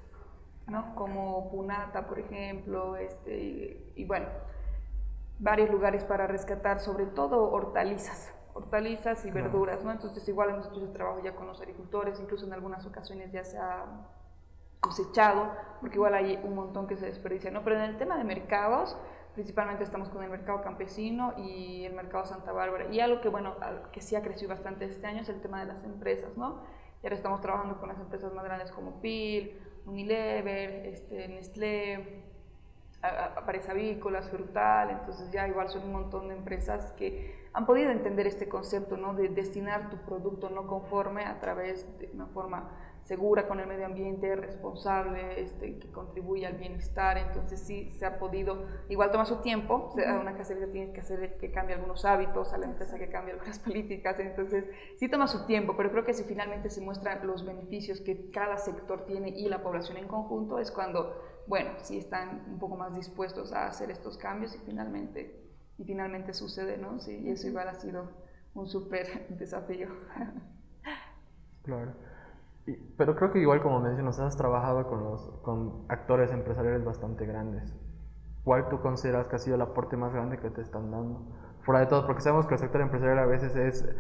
[0.68, 0.94] ¿no?
[0.94, 4.28] Como Punata, por ejemplo, este, y, bueno,
[5.40, 9.92] varios lugares para rescatar, sobre todo hortalizas hortalizas y verduras, ¿no?
[9.92, 13.44] Entonces igual hemos hecho ese trabajo ya con los agricultores, incluso en algunas ocasiones ya
[13.44, 13.84] se ha
[14.84, 17.64] cosechado, porque igual hay un montón que se desperdicia, ¿no?
[17.64, 18.98] Pero en el tema de mercados,
[19.34, 22.88] principalmente estamos con el mercado campesino y el mercado Santa Bárbara.
[22.92, 23.56] Y algo que, bueno,
[23.92, 26.62] que sí ha crecido bastante este año es el tema de las empresas, ¿no?
[27.02, 32.24] Y ahora estamos trabajando con las empresas más grandes como PIL, Unilever, este, Nestlé,
[33.46, 38.28] Pares Avícolas, Frutal, entonces ya igual son un montón de empresas que han podido entender
[38.28, 39.14] este concepto, ¿no?
[39.14, 42.70] De destinar tu producto no conforme a través de una forma
[43.04, 47.18] segura con el medio ambiente, responsable, este, que contribuye al bienestar.
[47.18, 51.38] Entonces sí se ha podido, igual toma su tiempo, a una casería tiene que hacer
[51.38, 54.66] que cambie algunos hábitos, a la empresa que cambie algunas políticas, entonces
[54.98, 58.58] sí toma su tiempo, pero creo que si finalmente se muestran los beneficios que cada
[58.58, 62.96] sector tiene y la población en conjunto, es cuando, bueno, sí están un poco más
[62.96, 65.44] dispuestos a hacer estos cambios y finalmente,
[65.78, 67.00] y finalmente sucede, ¿no?
[67.00, 68.12] Sí, y eso igual ha sido
[68.54, 69.90] un súper desafío.
[71.64, 71.94] Claro
[72.98, 77.76] pero creo que igual como mencionas, has trabajado con, los, con actores empresariales bastante grandes.
[78.44, 81.26] ¿Cuál tú consideras que ha sido el aporte más grande que te están dando?
[81.64, 83.96] Fuera de todo, porque sabemos que el sector empresarial a veces es,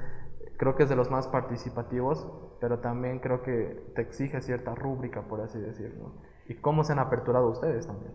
[0.58, 5.23] creo que es de los más participativos, pero también creo que te exige cierta rúbrica,
[5.23, 6.13] por así decirlo.
[6.47, 8.13] ¿Y cómo se han aperturado ustedes también?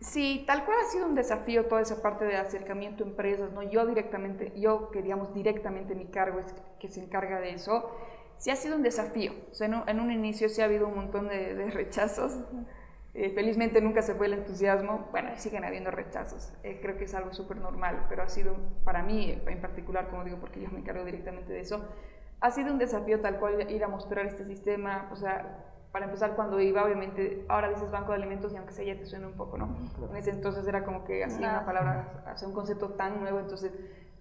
[0.00, 3.62] Sí, tal cual ha sido un desafío toda esa parte de acercamiento a empresas, ¿no?
[3.62, 7.88] Yo directamente, yo que digamos directamente mi cargo es que se encarga de eso
[8.42, 9.32] sí ha sido un desafío.
[9.60, 12.40] en, un, inicio sí ha habido un montón de, rechazos.
[13.14, 15.08] Eh, felizmente nunca se fue el entusiasmo.
[15.12, 16.52] Bueno, siguen habiendo rechazos.
[16.64, 20.24] Eh, creo que es algo súper normal, pero ha sido para mí en particular, como
[20.24, 21.88] digo, porque yo me encargo directamente de eso,
[22.40, 25.08] ha sido un desafío tal cual ir a mostrar este sistema.
[25.12, 28.84] O sea, para empezar, cuando iba, obviamente, ahora dices banco de alimentos y aunque sea
[28.84, 29.76] ya te suena un poco, ¿no?
[30.10, 33.70] En ese entonces era como que hacía una palabra, hacía un concepto tan nuevo, entonces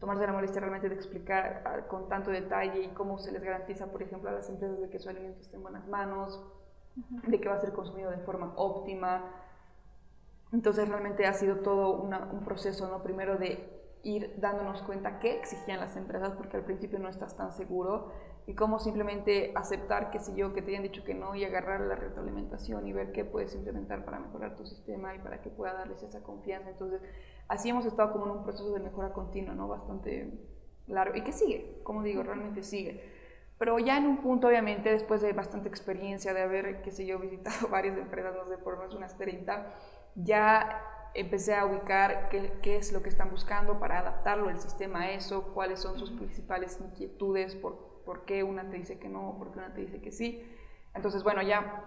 [0.01, 3.85] tomarse la molestia realmente de explicar ah, con tanto detalle y cómo se les garantiza,
[3.91, 6.43] por ejemplo, a las empresas de que su alimento esté en buenas manos,
[7.27, 9.31] de que va a ser consumido de forma óptima.
[10.51, 13.01] Entonces realmente ha sido todo un proceso, ¿no?
[13.03, 17.53] Primero de ir dándonos cuenta qué exigían las empresas, porque al principio no estás tan
[17.53, 18.11] seguro,
[18.47, 21.81] y cómo simplemente aceptar, qué sé yo, que te hayan dicho que no y agarrar
[21.81, 25.73] la retroalimentación y ver qué puedes implementar para mejorar tu sistema y para que pueda
[25.73, 26.71] darles esa confianza.
[26.71, 27.01] Entonces,
[27.47, 29.67] así hemos estado como en un proceso de mejora continua, ¿no?
[29.67, 30.31] Bastante
[30.87, 33.03] largo y que sigue, como digo, realmente sigue.
[33.57, 37.19] Pero ya en un punto, obviamente, después de bastante experiencia, de haber, qué sé yo,
[37.19, 39.67] visitado varias empresas, no sé, por más unas 30,
[40.15, 40.81] ya
[41.13, 45.11] empecé a ubicar qué, qué, es lo que están buscando para adaptarlo el sistema a
[45.11, 49.51] eso, cuáles son sus principales inquietudes, por, por qué una te dice que no, por
[49.51, 50.43] qué una te dice que sí.
[50.95, 51.85] Entonces, bueno, ya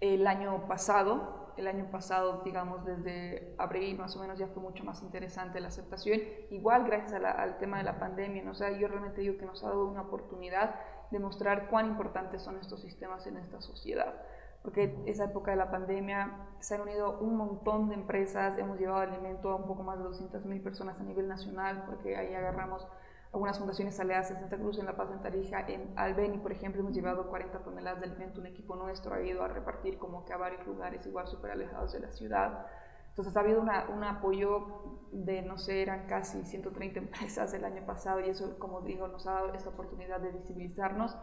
[0.00, 4.84] el año pasado el año pasado, digamos, desde abril más o menos ya fue mucho
[4.84, 8.52] más interesante la aceptación, igual gracias al tema de la pandemia, ¿no?
[8.52, 10.74] o yo realmente digo que nos ha dado una oportunidad
[11.10, 14.14] de mostrar cuán importantes son estos sistemas en esta sociedad,
[14.62, 19.00] porque esa época de la pandemia se han unido un montón de empresas, hemos llevado
[19.00, 22.86] alimento a un poco más de 200 mil personas a nivel nacional, porque ahí agarramos
[23.32, 26.82] algunas fundaciones aliadas en Santa Cruz, en La Paz, en Tarija, en Albeni, por ejemplo,
[26.82, 30.34] hemos llevado 40 toneladas de alimento, un equipo nuestro ha ido a repartir como que
[30.34, 32.66] a varios lugares igual súper alejados de la ciudad.
[33.08, 37.86] Entonces ha habido una, un apoyo de, no sé, eran casi 130 empresas el año
[37.86, 41.16] pasado y eso, como digo, nos ha dado esta oportunidad de visibilizarnos.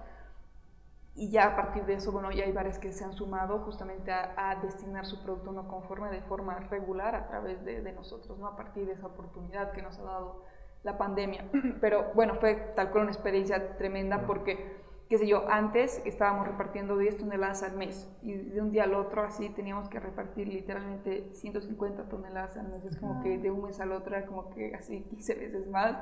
[1.14, 4.12] Y ya a partir de eso, bueno, ya hay varias que se han sumado justamente
[4.12, 8.48] a, destinar su producto no conforme de forma regular a través de, de, nosotros, ¿no?
[8.48, 10.46] A partir de esa oportunidad que nos ha dado
[10.84, 11.46] la pandemia.
[11.82, 16.96] Pero bueno, fue tal cual una experiencia tremenda porque qué sé yo, antes estábamos repartiendo
[16.96, 21.30] 10 toneladas al mes y de un día al otro así teníamos que repartir literalmente
[21.34, 22.86] 150 toneladas al mes.
[22.86, 25.98] Es como que de un mes al otro era como que así 15 veces más.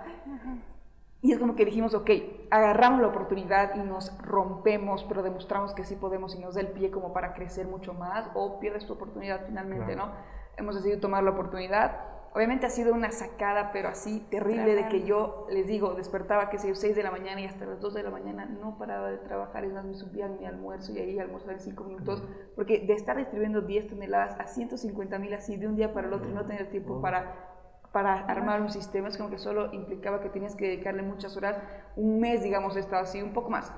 [1.21, 2.11] Y es como que dijimos, ok,
[2.51, 6.67] agarramos la oportunidad y nos rompemos, pero demostramos que sí podemos y nos da el
[6.67, 10.11] pie como para crecer mucho más o pierdes tu oportunidad finalmente, ¿no?
[10.57, 15.03] Hemos decidido tomar la oportunidad Obviamente ha sido una sacada, pero así terrible, de que
[15.03, 17.93] yo, les digo, despertaba, que sé yo, 6 de la mañana y hasta las 2
[17.95, 20.99] de la mañana no paraba de trabajar, es más, me subía a mi almuerzo y
[20.99, 22.23] ahí almorzaba en 5 minutos,
[22.55, 26.13] porque de estar distribuyendo 10 toneladas a 150 mil así de un día para el
[26.13, 27.55] otro y no tener tiempo para
[27.91, 31.57] para armar un sistema, es como que solo implicaba que tenías que dedicarle muchas horas,
[31.95, 33.71] un mes, digamos, estaba así, un poco más,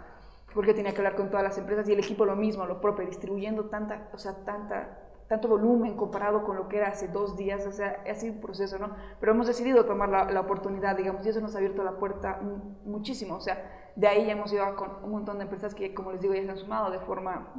[0.54, 3.06] porque tenía que hablar con todas las empresas y el equipo lo mismo, lo propio,
[3.06, 7.66] distribuyendo tanta, o sea, tanta tanto volumen comparado con lo que era hace dos días,
[7.68, 8.96] o sea, ha sido un proceso, ¿no?
[9.20, 12.42] Pero hemos decidido tomar la, la, oportunidad, digamos, y eso nos ha abierto la puerta
[12.84, 16.12] muchísimo, o sea, de ahí ya hemos ido con un montón de empresas que, como
[16.12, 17.54] les digo, ya se han sumado de forma,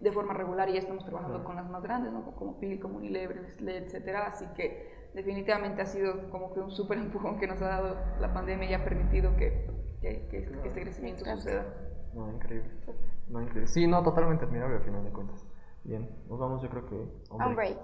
[0.00, 2.24] de forma regular y ya estamos trabajando con las más grandes, ¿no?
[2.34, 7.38] Como Pili, como Unilever, etcétera, así que definitivamente ha sido como que un súper empujón
[7.38, 9.68] que nos ha dado la pandemia y ha permitido que,
[10.00, 11.66] que, que, este crecimiento suceda.
[12.14, 12.70] No, increíble.
[13.28, 13.68] no, increíble.
[13.68, 15.46] Sí, no, totalmente admirable al final de cuentas.
[15.84, 16.96] Bien, nos vamos yo creo que
[17.30, 17.78] a un break.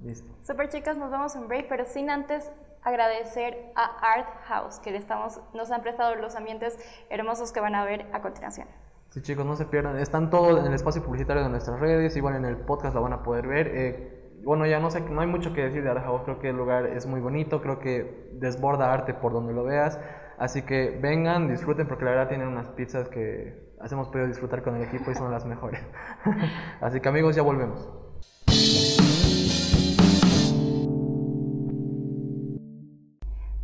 [0.00, 0.30] Listo.
[0.42, 4.90] Super chicas, nos vamos a un break, pero sin antes agradecer a Art House, que
[4.90, 6.78] le estamos, nos han prestado los ambientes
[7.10, 8.68] hermosos que van a ver a continuación.
[9.10, 12.36] Sí chicos, no se pierdan, están todos en el espacio publicitario de nuestras redes, igual
[12.36, 13.68] en el podcast lo van a poder ver.
[13.68, 16.50] Eh, bueno, ya no sé, no hay mucho que decir de Art House, creo que
[16.50, 19.98] el lugar es muy bonito, creo que desborda arte por donde lo veas,
[20.38, 24.76] así que vengan, disfruten porque la verdad tienen unas pizzas que hemos podido disfrutar con
[24.76, 25.80] el equipo y son las mejores.
[26.80, 27.88] Así que amigos, ya volvemos.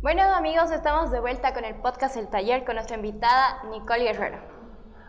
[0.01, 4.53] Bueno amigos, estamos de vuelta con el podcast El Taller con nuestra invitada Nicole Guerrero.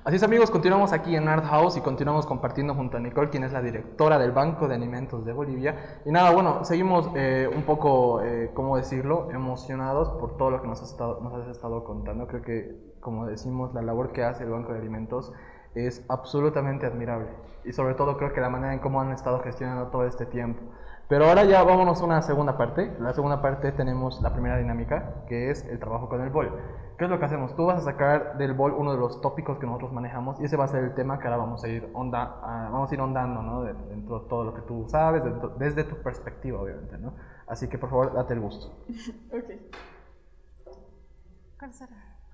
[0.05, 3.43] Así es amigos, continuamos aquí en Art House y continuamos compartiendo junto a Nicole, quien
[3.43, 6.01] es la directora del Banco de Alimentos de Bolivia.
[6.05, 10.69] Y nada, bueno, seguimos eh, un poco, eh, ¿cómo decirlo?, emocionados por todo lo que
[10.69, 12.27] nos has, estado, nos has estado contando.
[12.27, 15.33] Creo que, como decimos, la labor que hace el Banco de Alimentos
[15.75, 17.29] es absolutamente admirable.
[17.65, 20.63] Y sobre todo creo que la manera en cómo han estado gestionando todo este tiempo.
[21.07, 22.97] Pero ahora ya vámonos a una segunda parte.
[22.99, 26.51] La segunda parte tenemos la primera dinámica, que es el trabajo con el bol.
[26.97, 27.55] ¿Qué es lo que hacemos?
[27.55, 30.57] Tú vas a sacar del bol uno de los tópicos que nosotros manejamos y ese
[30.57, 33.43] va a ser el tema que ahora vamos a ir, onda, vamos a ir ondando,
[33.43, 33.63] ¿no?
[33.65, 35.23] Dentro de todo lo que tú sabes,
[35.59, 37.15] desde tu perspectiva, obviamente, ¿no?
[37.47, 38.73] Así que por favor, date el gusto.
[39.31, 39.51] ok.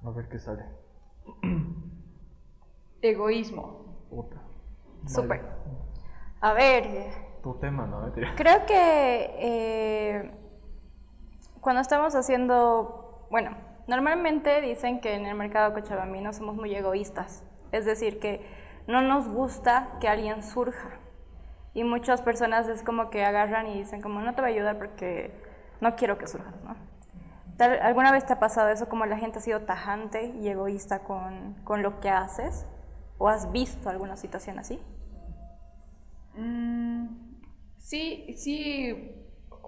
[0.05, 0.65] A ver qué sale.
[3.03, 4.07] Egoísmo.
[4.11, 4.37] Puta.
[5.07, 5.43] Súper.
[6.41, 8.13] A ver, tu tema, ¿no?
[8.37, 10.31] Creo que eh,
[11.61, 17.85] cuando estamos haciendo, bueno, normalmente dicen que en el mercado cochabambino somos muy egoístas, es
[17.85, 18.45] decir, que
[18.87, 20.99] no nos gusta que alguien surja.
[21.73, 24.79] Y muchas personas es como que agarran y dicen como no te voy a ayudar
[24.79, 25.33] porque
[25.81, 26.75] no quiero que surjas, ¿no?
[27.65, 31.55] ¿Alguna vez te ha pasado eso como la gente ha sido tajante y egoísta con,
[31.65, 32.67] con lo que haces?
[33.19, 34.81] ¿O has visto alguna situación así?
[36.35, 37.07] Mm,
[37.79, 39.17] Sí, sí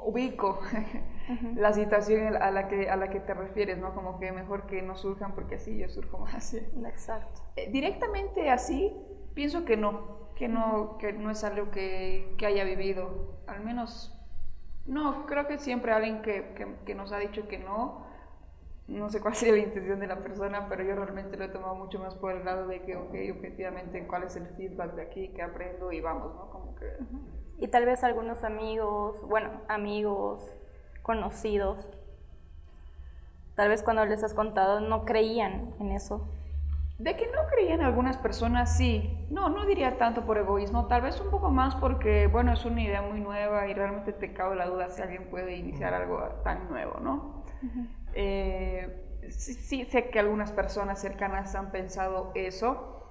[0.05, 0.61] ubico
[1.55, 3.95] la situación a la, que, a la que te refieres, ¿no?
[3.95, 6.55] Como que mejor que no surjan porque así yo surjo más.
[6.87, 7.43] Exacto.
[7.57, 8.93] Eh, directamente así,
[9.35, 14.19] pienso que no, que no, que no es algo que, que haya vivido, al menos,
[14.87, 18.07] no, creo que siempre alguien que, que, nos ha dicho que no,
[18.89, 21.75] no sé cuál sería la intención de la persona, pero yo realmente lo he tomado
[21.75, 25.29] mucho más por el lado de que, ok, objetivamente, cuál es el feedback de aquí,
[25.29, 26.51] que aprendo y vamos, ¿no?
[26.51, 26.97] Como que...
[27.59, 30.43] Y tal vez algunos amigos, bueno, amigos,
[31.03, 31.89] conocidos,
[33.55, 36.27] tal vez cuando les has contado no creían en eso.
[37.03, 39.27] De que no creían algunas personas, sí.
[39.29, 42.81] No, no diría tanto por egoísmo, tal vez un poco más porque, bueno, es una
[42.81, 46.69] idea muy nueva y realmente te cabe la duda si alguien puede iniciar algo tan
[46.69, 47.45] nuevo, ¿no?
[48.15, 53.03] Eh, sí, sí, sé que algunas personas cercanas han pensado eso,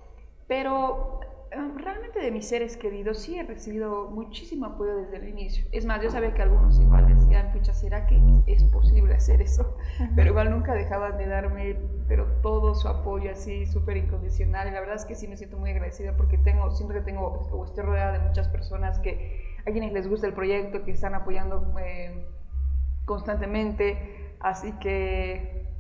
[0.48, 1.20] pero
[1.52, 5.66] realmente de mis seres queridos sí he recibido muchísimo apoyo desde el inicio.
[5.72, 9.78] Es más, yo sabía que algunos igual decían, pucha, ¿será que es posible hacer eso?
[10.16, 11.76] Pero igual nunca dejaban de darme,
[12.08, 14.70] pero todo su apoyo así, súper incondicional.
[14.70, 17.28] Y la verdad es que sí me siento muy agradecida porque tengo, siento que tengo,
[17.52, 21.16] o estoy rodeada de muchas personas que a quienes les gusta el proyecto, que están
[21.16, 22.26] apoyando eh,
[23.06, 25.71] constantemente, así que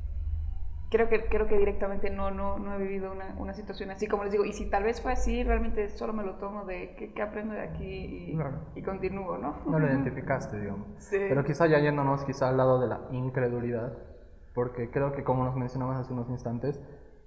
[0.91, 4.25] creo que, creo que directamente no, no, no he vivido una, una, situación así, como
[4.25, 7.21] les digo, y si tal vez fue así, realmente solo me lo tomo de qué,
[7.21, 8.37] aprendo de aquí
[8.75, 9.55] y, continúo, ¿no?
[9.65, 10.87] No lo identificaste, digamos.
[10.97, 11.17] Sí.
[11.17, 13.97] Pero quizá ya yéndonos quizá al lado de la incredulidad,
[14.53, 16.81] porque creo que como nos mencionamos hace unos instantes,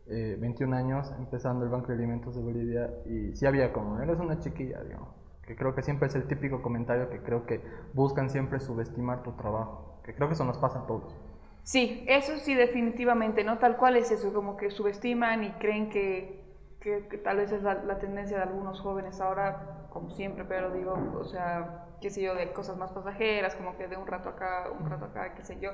[0.06, 4.20] 21 eh, años empezando el Banco de Alimentos de Bolivia y sí había como, eres
[4.20, 5.08] una chiquilla, digamos,
[5.40, 7.62] que creo que siempre es el típico comentario que creo que
[7.94, 11.16] buscan siempre subestimar tu trabajo, que creo que eso nos pasa a todos.
[11.64, 13.58] Sí, eso sí definitivamente, ¿no?
[13.58, 16.44] Tal cual es eso, como que subestiman y creen que,
[16.80, 21.24] que, tal vez es la, tendencia de algunos jóvenes ahora, como siempre, pero digo, o
[21.24, 24.90] sea, qué sé yo, de cosas más pasajeras, como que de un rato acá, un
[24.90, 25.70] rato acá, qué sé yo.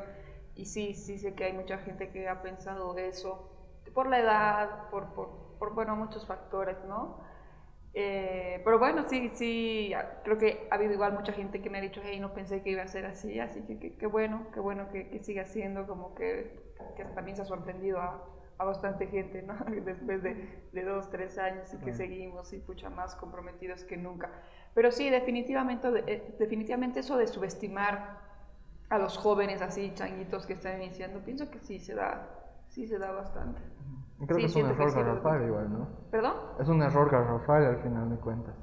[0.54, 3.50] Y sí, sí sé que hay mucha gente que ha pensado eso
[3.92, 7.18] por la edad, por, por, por bueno, muchos factores, ¿no?
[7.92, 11.80] Eh, pero bueno, sí, sí, creo que ha habido igual mucha gente que me ha
[11.80, 14.88] dicho, hey, no pensé que iba a ser así, así que qué bueno, qué bueno
[14.90, 18.24] que, que, siga siendo, como que, que, también se ha sorprendido a,
[18.58, 19.54] a bastante gente, ¿no?
[19.84, 24.30] Después de, de, dos, tres años y que seguimos y pucha más comprometidos que nunca.
[24.72, 28.20] Pero sí, definitivamente, eh, definitivamente eso de subestimar
[28.88, 32.28] a los jóvenes así, changuitos que están iniciando, pienso que sí se da,
[32.68, 33.60] sí se da bastante.
[34.26, 35.88] Creo que es un error garrafal igual, ¿no?
[36.10, 36.34] ¿Perdón?
[36.58, 38.54] Es un error garrafal al final de cuentas.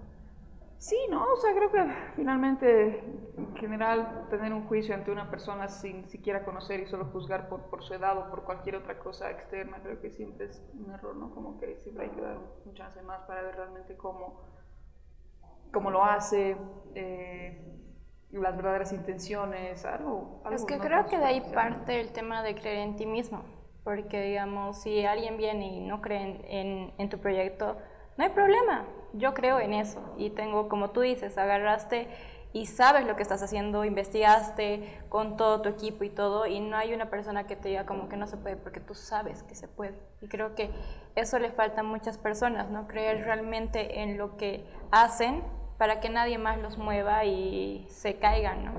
[0.77, 2.99] Sí, no, o sea, creo que finalmente,
[3.35, 7.61] en general, tener un juicio ante una persona sin siquiera conocer y solo juzgar por,
[7.63, 11.15] por su edad o por cualquier otra cosa externa, creo que siempre es un error,
[11.15, 11.33] ¿no?
[11.33, 14.41] Como que siempre hay que dar un chance más para ver realmente cómo,
[15.73, 16.55] cómo lo hace,
[16.93, 17.59] eh,
[18.29, 20.43] las verdaderas intenciones, algo.
[20.51, 23.56] es que creo que de ahí parte el tema de creer en ti mismo
[23.87, 27.77] porque digamos, si alguien viene y no cree en, en, tu proyecto,
[28.17, 32.09] no hay problema, yo creo en eso y tengo, como tú dices, agarraste
[32.51, 36.75] y sabes lo que estás haciendo, investigaste con todo tu equipo y todo, y no
[36.75, 39.55] hay una persona que te diga como que no se puede, porque tú sabes que
[39.55, 39.97] se puede.
[40.19, 40.69] Y creo que
[41.15, 42.89] eso le falta a muchas personas, ¿no?
[42.89, 45.45] Creer realmente en lo que hacen
[45.77, 48.73] para que nadie más los mueva y se caigan, ¿no?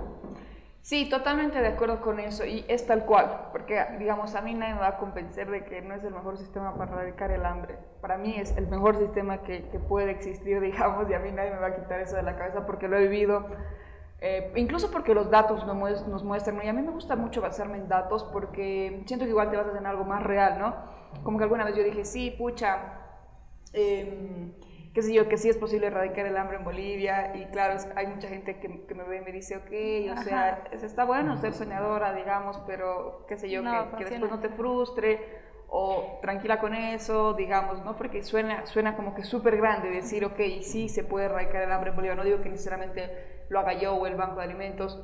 [0.88, 4.72] Sí, totalmente de acuerdo con eso y es tal cual, porque digamos a mí nadie
[4.72, 7.76] me va a convencer de que no es el mejor sistema para erradicar el hambre.
[8.00, 11.50] Para mí es el mejor sistema que, que puede existir, digamos, y a mí nadie
[11.50, 13.44] me va a quitar eso de la cabeza porque lo he vivido,
[14.22, 17.86] eh, incluso porque los datos nos, muestran, y a mí me gusta mucho basarme en
[17.86, 20.74] datos porque siento que igual te vas a hacer algo más real, ¿no?
[21.22, 22.78] Como que alguna vez yo dije, sí, pucha,
[23.74, 24.54] eh,
[24.98, 28.08] qué sé yo, que sí es posible erradicar el hambre en Bolivia y claro, hay
[28.08, 31.54] mucha gente que, que, me ve y me dice, ok, o sea, está bueno ser
[31.54, 33.62] soñadora, digamos, pero qué sé yo,
[33.96, 35.20] que, después no te frustre
[35.68, 37.94] o tranquila con eso, digamos, ¿no?
[37.94, 41.90] Porque suena, suena como que súper grande decir, ok, sí se puede erradicar el hambre
[41.90, 45.00] en Bolivia, no digo que necesariamente lo haga yo o el Banco de Alimentos,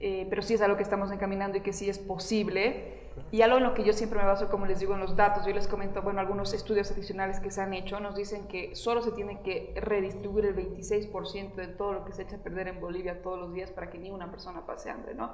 [0.00, 3.03] eh, pero sí es algo que estamos encaminando y que sí es posible.
[3.30, 5.46] Y algo en lo que yo siempre me baso, como les digo, en los datos,
[5.46, 9.02] yo les comento, bueno, algunos estudios adicionales que se han hecho nos dicen que solo
[9.02, 12.80] se tiene que redistribuir el 26% de todo lo que se echa a perder en
[12.80, 15.32] Bolivia todos los días para que ni una persona pase hambre, ¿no?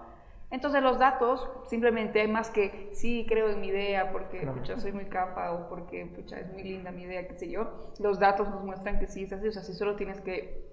[0.51, 4.90] Entonces los datos, simplemente hay más que sí creo en mi idea porque pucha, soy
[4.93, 8.49] muy capa o porque pucha, es muy linda mi idea, qué sé yo, los datos
[8.49, 10.69] nos muestran que sí es así, o sea, si solo tienes que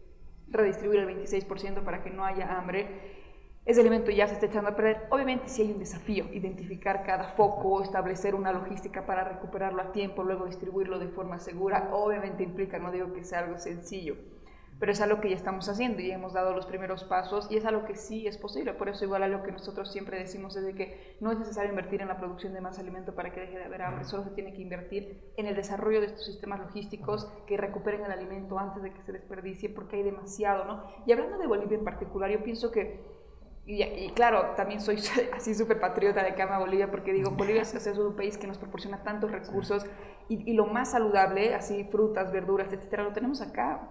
[0.50, 3.16] redistribuir el 26% para que no haya hambre,
[3.67, 5.08] ese alimento ya se está echando a perder.
[5.10, 10.23] Obviamente sí hay un desafío, identificar cada foco, establecer una logística para recuperarlo a tiempo,
[10.23, 14.15] luego distribuirlo de forma segura, obviamente implica, no digo que sea algo sencillo,
[14.80, 17.65] pero es algo que ya estamos haciendo y hemos dado los primeros pasos y es
[17.65, 18.73] algo que sí es posible.
[18.73, 22.01] Por eso igual a lo que nosotros siempre decimos es que no es necesario invertir
[22.01, 24.53] en la producción de más alimento para que deje de haber hambre, solo se tiene
[24.53, 28.93] que invertir en el desarrollo de estos sistemas logísticos que recuperen el alimento antes de
[28.93, 30.86] que se desperdicie porque hay demasiado, ¿no?
[31.06, 33.16] Y hablando de Bolivia en particular, yo pienso que
[33.69, 34.97] y, claro, también soy
[35.36, 38.47] así súper patriota de que ama Bolivia porque digo, Bolivia es, es, un país que
[38.47, 39.86] nos proporciona tantos recursos
[40.30, 43.89] y, y, lo más saludable, así frutas, verduras, etcétera, lo tenemos acá.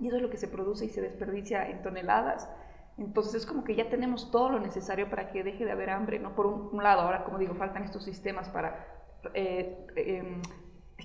[0.00, 2.48] Y eso es lo que se produce y se desperdicia en toneladas.
[2.96, 6.18] Entonces es como que ya tenemos todo lo necesario para que deje de haber hambre,
[6.18, 6.34] ¿no?
[6.34, 8.86] Por un, lado, ahora como digo, faltan estos sistemas para
[9.34, 10.40] eh, eh,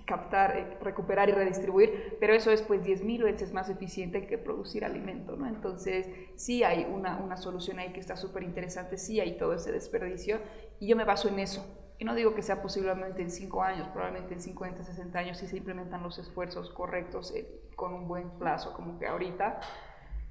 [0.05, 4.85] captar, eh, recuperar y redistribuir, pero eso es pues 10.000 veces más eficiente que producir
[4.85, 5.47] alimento, ¿no?
[5.47, 9.71] Entonces sí hay una, una solución ahí que está súper interesante, sí hay todo ese
[9.71, 10.39] desperdicio
[10.79, 11.65] y yo me baso en eso.
[11.99, 15.47] Y no digo que sea posiblemente en 5 años, probablemente en 50, 60 años si
[15.47, 19.59] se implementan los esfuerzos correctos eh, con un buen plazo como que ahorita.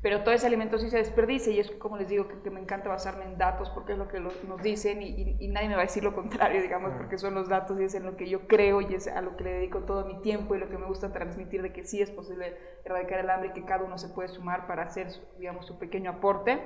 [0.02, 2.88] Pero todo ese alimento sí se desperdicia y es como les digo que, me encanta
[2.88, 6.04] basarme en datos porque es lo que nos dicen y, nadie me va a decir
[6.04, 8.94] lo contrario, digamos, porque son los datos y es en lo que yo creo y
[8.94, 11.62] es a lo que le dedico todo mi tiempo y lo que me gusta transmitir
[11.62, 14.66] de que sí es posible erradicar el hambre y que cada uno se puede sumar
[14.66, 15.08] para hacer,
[15.38, 16.60] digamos, su pequeño aporte,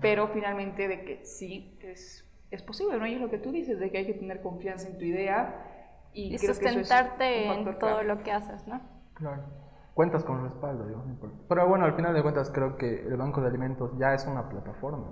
[0.00, 3.06] pero finalmente de que sí es, es posible, ¿no?
[3.06, 6.08] Y es lo que tú dices, de que hay que tener confianza en tu idea
[6.12, 8.80] y, sustentarte en todo lo que haces, ¿no?
[9.14, 9.69] Claro
[10.00, 10.86] cuentas con respaldo,
[11.46, 14.48] Pero bueno, al final de cuentas creo que el Banco de Alimentos ya es una
[14.48, 15.04] plataforma,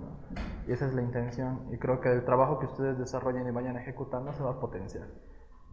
[0.67, 1.67] Y esa es la intención.
[1.71, 5.05] Y creo que el trabajo que ustedes desarrollen y vayan ejecutando se va a potenciar.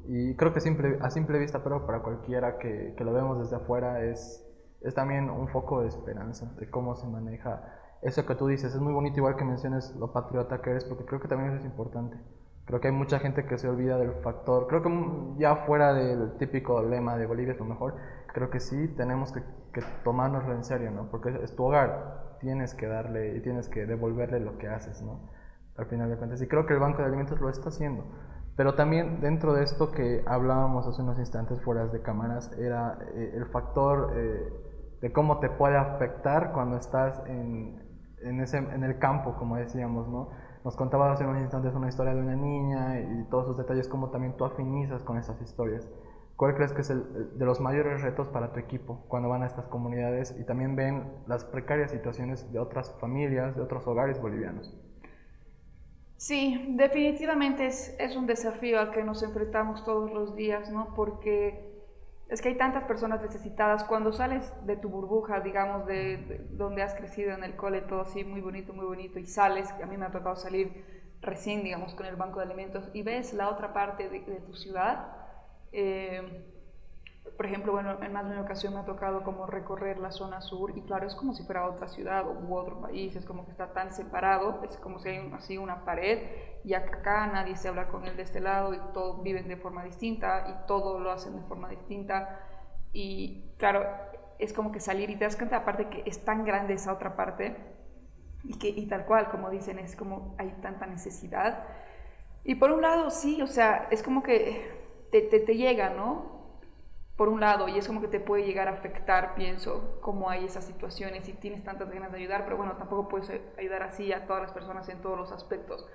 [0.05, 3.57] Y creo que simple, a simple vista, pero para cualquiera que, que lo vemos desde
[3.57, 4.47] afuera, es,
[4.83, 8.75] es también un foco de esperanza de cómo se maneja eso que tú dices.
[8.75, 11.61] Es muy bonito igual que menciones lo patriota que eres, porque creo que también eso
[11.61, 12.19] es importante.
[12.67, 14.91] Creo que hay mucha gente que se olvida del factor, creo que
[15.39, 17.95] ya fuera del típico lema de Bolivia es lo mejor,
[18.37, 19.41] creo que sí tenemos que,
[19.73, 21.09] que tomárnoslo en serio, ¿no?
[21.11, 25.31] Porque es tu hogar, tienes que darle y tienes que devolverle lo que haces, ¿no?
[25.79, 26.43] Al final de cuentas.
[26.43, 28.05] Y creo que el Banco de Alimentos lo está haciendo.
[28.55, 33.33] Pero también dentro de esto que hablábamos hace unos instantes fuera de cámaras, era eh,
[33.37, 34.53] el factor eh,
[35.01, 37.83] de cómo te puede afectar cuando estás en,
[38.21, 40.29] en, ese, en el campo, como decíamos, ¿no?
[40.63, 44.11] Nos contabas hace unos instantes una historia de una niña y todos esos detalles, cómo
[44.11, 45.89] también tú afinizas con esas historias.
[46.37, 49.47] ¿Cuál crees que es el, de los mayores retos para tu equipo cuando van a
[49.47, 54.77] estas comunidades y también ven las precarias situaciones de otras familias, de otros hogares bolivianos?
[56.19, 60.95] Sí, definitivamente es, es un desafío al que nos enfrentamos todos los días, ¿no?
[60.95, 61.75] Porque
[62.29, 63.85] es que hay tantas personas necesitadas.
[63.85, 68.25] Cuando sales de tu burbuja, digamos, de, donde has crecido en el cole, todo así
[68.25, 70.85] muy bonito, muy bonito, y sales, a mí me ha tocado salir
[71.23, 74.55] recién, digamos, con el banco de alimentos, y ves la otra parte de, de tu
[74.55, 75.26] ciudad,
[75.73, 76.45] eh,
[77.37, 80.41] por ejemplo, bueno, en más de una ocasión me ha tocado como recorrer la zona
[80.41, 83.51] sur y claro, es como si fuera otra ciudad u otro país, es como que
[83.51, 86.31] está tan separado, es como si hay así una pared
[86.65, 89.85] y acá nadie se habla con él de este lado y todos viven de forma
[89.85, 92.41] distinta y todo lo hacen de forma distinta
[92.93, 93.85] y claro,
[94.39, 97.17] es como que salir y te das cuenta aparte que es tan grande esa otra
[97.17, 97.57] parte
[98.45, 101.65] y que y tal cual, como dicen, es como hay tanta necesidad.
[102.45, 104.86] Y por un lado, sí, o sea, es como que
[105.23, 106.37] te, te, llega, ¿no?
[107.17, 110.45] Por un lado, y es como que te puede llegar a afectar, pienso, cómo hay
[110.45, 114.27] esas situaciones y tienes tantas ganas de ayudar, pero bueno, tampoco puedes ayudar así a
[114.27, 115.87] todas las personas en todos los aspectos.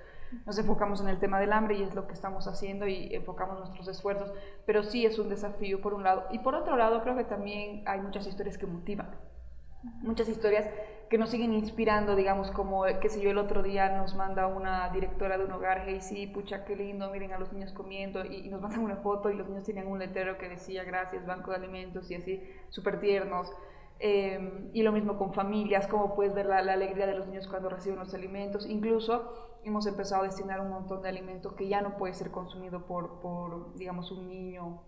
[0.45, 3.59] Nos enfocamos en el tema del hambre y es lo que estamos haciendo y enfocamos
[3.59, 4.33] nuestros esfuerzos,
[4.65, 6.25] pero sí es un desafío por un lado.
[6.31, 9.11] Y por otro lado, creo que también hay muchas historias que motivan
[10.01, 10.67] muchas historias
[11.11, 14.87] que nos siguen inspirando, digamos, como, qué sé yo, el otro día nos manda una
[14.91, 18.47] directora de un hogar, hey, sí, pucha, qué lindo, miren a los niños comiendo, y,
[18.47, 21.57] nos mandan una foto y los niños tenían un letrero que decía, gracias, Banco de
[21.57, 23.51] Alimentos, y así, súper tiernos.
[23.99, 27.67] Em, y lo mismo con familias, como puedes ver la, alegría de los niños cuando
[27.67, 28.65] reciben los alimentos.
[28.65, 32.85] Incluso hemos empezado a destinar un montón de alimentos que ya no puede ser consumido
[32.85, 34.81] por, por digamos, un niño.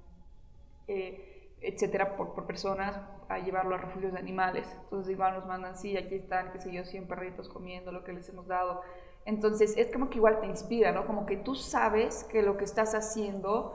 [0.88, 1.33] Eh,
[1.64, 3.00] etcétera, por, por, personas
[3.30, 4.76] a llevarlo a refugios de animales.
[4.84, 8.14] Entonces igual nos mandan, sí, aquí están, qué sé yo, 100 perritos comiendo lo que
[8.14, 8.82] les hemos dado.
[9.26, 11.08] Entonces es como que igual te inspira, ¿no?
[11.08, 13.74] Como que tú sabes que lo que estás haciendo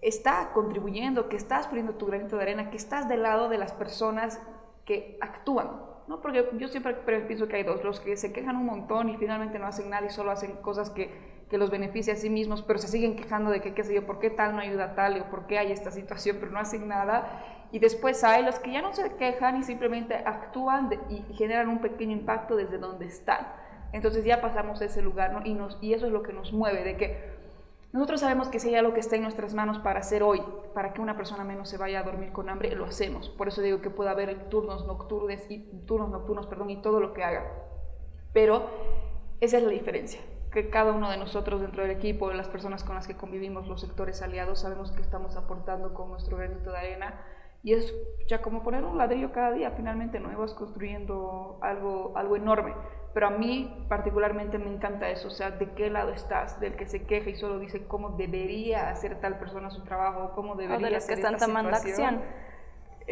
[0.00, 3.72] está contribuyendo, que estás poniendo tu granito de arena, que estás del lado de las
[3.72, 4.40] personas
[4.84, 6.20] que actúan, ¿no?
[6.20, 9.60] Porque yo siempre pienso que hay dos, los que se quejan un montón y finalmente
[9.60, 12.78] no hacen nada y solo hacen cosas que que los beneficia a sí mismos, pero
[12.78, 15.20] se siguen quejando de que, qué sé yo, por qué tal no ayuda a tal
[15.20, 17.68] o por qué hay esta situación, pero no hacen nada.
[17.70, 21.82] Y después hay los que ya no se quejan y simplemente actúan y generan un
[21.82, 23.52] pequeño impacto desde donde están.
[23.92, 25.42] Entonces ya pasamos a ese lugar, ¿no?
[25.44, 27.32] Y, nos, y eso es lo que nos mueve, de que
[27.92, 30.42] nosotros sabemos que si hay algo que está en nuestras manos para hacer hoy,
[30.72, 33.28] para que una persona menos se vaya a dormir con hambre, lo hacemos.
[33.28, 37.12] Por eso digo que puede haber turnos nocturnos y, turnos nocturnos perdón, y todo lo
[37.12, 37.44] que haga.
[38.32, 38.70] Pero
[39.42, 40.18] esa es la diferencia
[40.52, 43.80] que cada uno de nosotros dentro del equipo, las personas con las que convivimos, los
[43.80, 47.20] sectores aliados, sabemos que estamos aportando con nuestro granito de arena.
[47.64, 47.94] Y es
[48.28, 52.74] ya como poner un ladrillo cada día, finalmente no vas construyendo algo, algo enorme.
[53.14, 56.86] Pero a mí particularmente me encanta eso, o sea, de qué lado estás, del que
[56.86, 60.90] se queja y solo dice cómo debería hacer tal persona su trabajo, cómo debería o
[60.90, 62.22] de los que están tomando acción.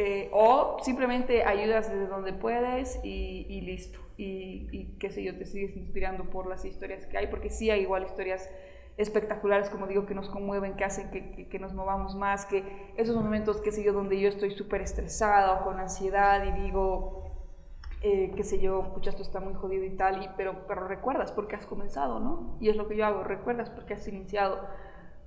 [0.03, 5.45] Eh, o simplemente ayudas desde donde puedes y, listo y, y, qué sé yo, te
[5.45, 8.49] sigues inspirando por las historias que hay, porque sí hay igual historias
[8.97, 12.65] espectaculares, como digo, que nos conmueven, que hacen que, que, nos movamos más, que
[12.97, 17.35] esos momentos, qué sé yo, donde yo estoy súper estresada o con ansiedad y digo,
[18.01, 21.31] eh, qué sé yo, pucha, esto está muy jodido y tal, y, pero, pero recuerdas
[21.31, 22.57] porque has comenzado, ¿no?
[22.59, 24.67] Y es lo que yo hago, recuerdas porque has iniciado,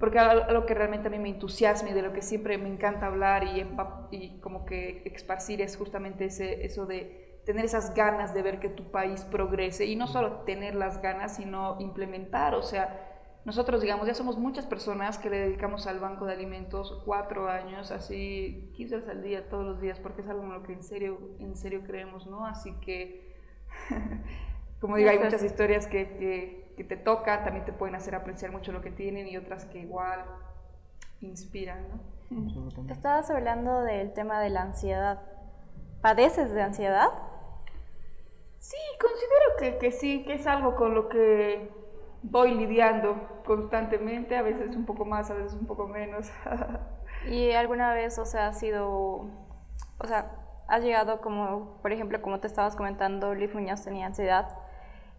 [0.03, 3.05] porque algo que realmente a mí me entusiasma y de lo que siempre me encanta
[3.05, 3.65] hablar y,
[4.11, 8.67] y como que esparcir es justamente ese, eso de tener esas ganas de ver que
[8.67, 13.13] tu país progrese y no solo tener las ganas, sino implementar, o sea,
[13.45, 17.89] nosotros, digamos, ya somos muchas personas que le dedicamos al banco de alimentos cuatro años,
[17.91, 20.83] así 15 horas al día, todos los días, porque es algo en lo que en
[20.83, 22.45] serio, en serio creemos, ¿no?
[22.45, 23.37] Así que,
[24.81, 28.51] como digo, hay muchas historias que, que, que, te tocan, también te pueden hacer apreciar
[28.51, 30.23] mucho lo que tienen y otras que igual
[31.21, 32.13] inspiran, ¿no?
[32.89, 35.21] Estabas hablando del tema de la ansiedad.
[36.01, 37.07] ¿Padeces de ansiedad?
[38.59, 41.69] Sí, considero que, que sí, que es algo con lo que
[42.23, 46.31] voy lidiando constantemente, a veces un poco más, a veces un poco menos.
[47.29, 49.29] ¿Y alguna vez, o sea, ha sido,
[49.99, 50.31] o sea,
[50.67, 54.57] ha llegado como, por ejemplo, como te estabas comentando, Luis Muñoz tenía ansiedad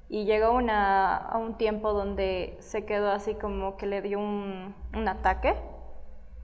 [0.08, 4.74] y llegó una, a un tiempo donde se quedó así como que le dio un,
[4.94, 5.56] un ataque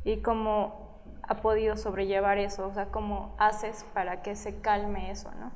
[0.04, 5.30] y cómo ha podido sobrellevar eso, o sea, cómo haces para que se calme eso,
[5.38, 5.52] ¿no?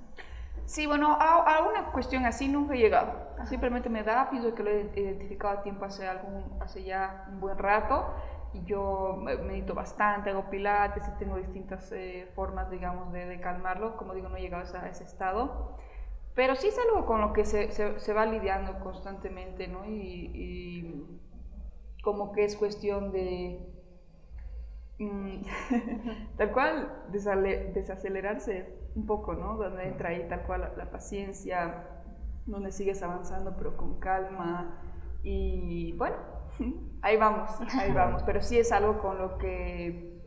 [0.67, 3.13] Sí, bueno, a, una cuestión así nunca he llegado.
[3.45, 7.41] Simplemente me da, pienso que lo he identificado a tiempo hace, algún, hace ya un
[7.41, 8.15] buen rato.
[8.55, 13.97] Y yo medito bastante, hago pilates y tengo distintas eh, formas, digamos, de, calmarlo.
[13.97, 15.77] Como digo, no he llegado a, ese estado.
[16.35, 19.85] Pero sí es algo con lo que se, se, va lidiando constantemente, ¿no?
[19.85, 21.21] Y, y,
[22.03, 23.61] como que es cuestión de,
[24.99, 25.43] mm,
[26.37, 29.57] tal cual, desacelerarse un poco, ¿no?
[29.57, 31.89] Donde entra ahí tal cual la, paciencia,
[32.47, 34.83] donde sigues avanzando pero con calma
[35.23, 36.17] y bueno,
[37.03, 40.21] ahí vamos, ahí vamos, pero sí es algo con lo que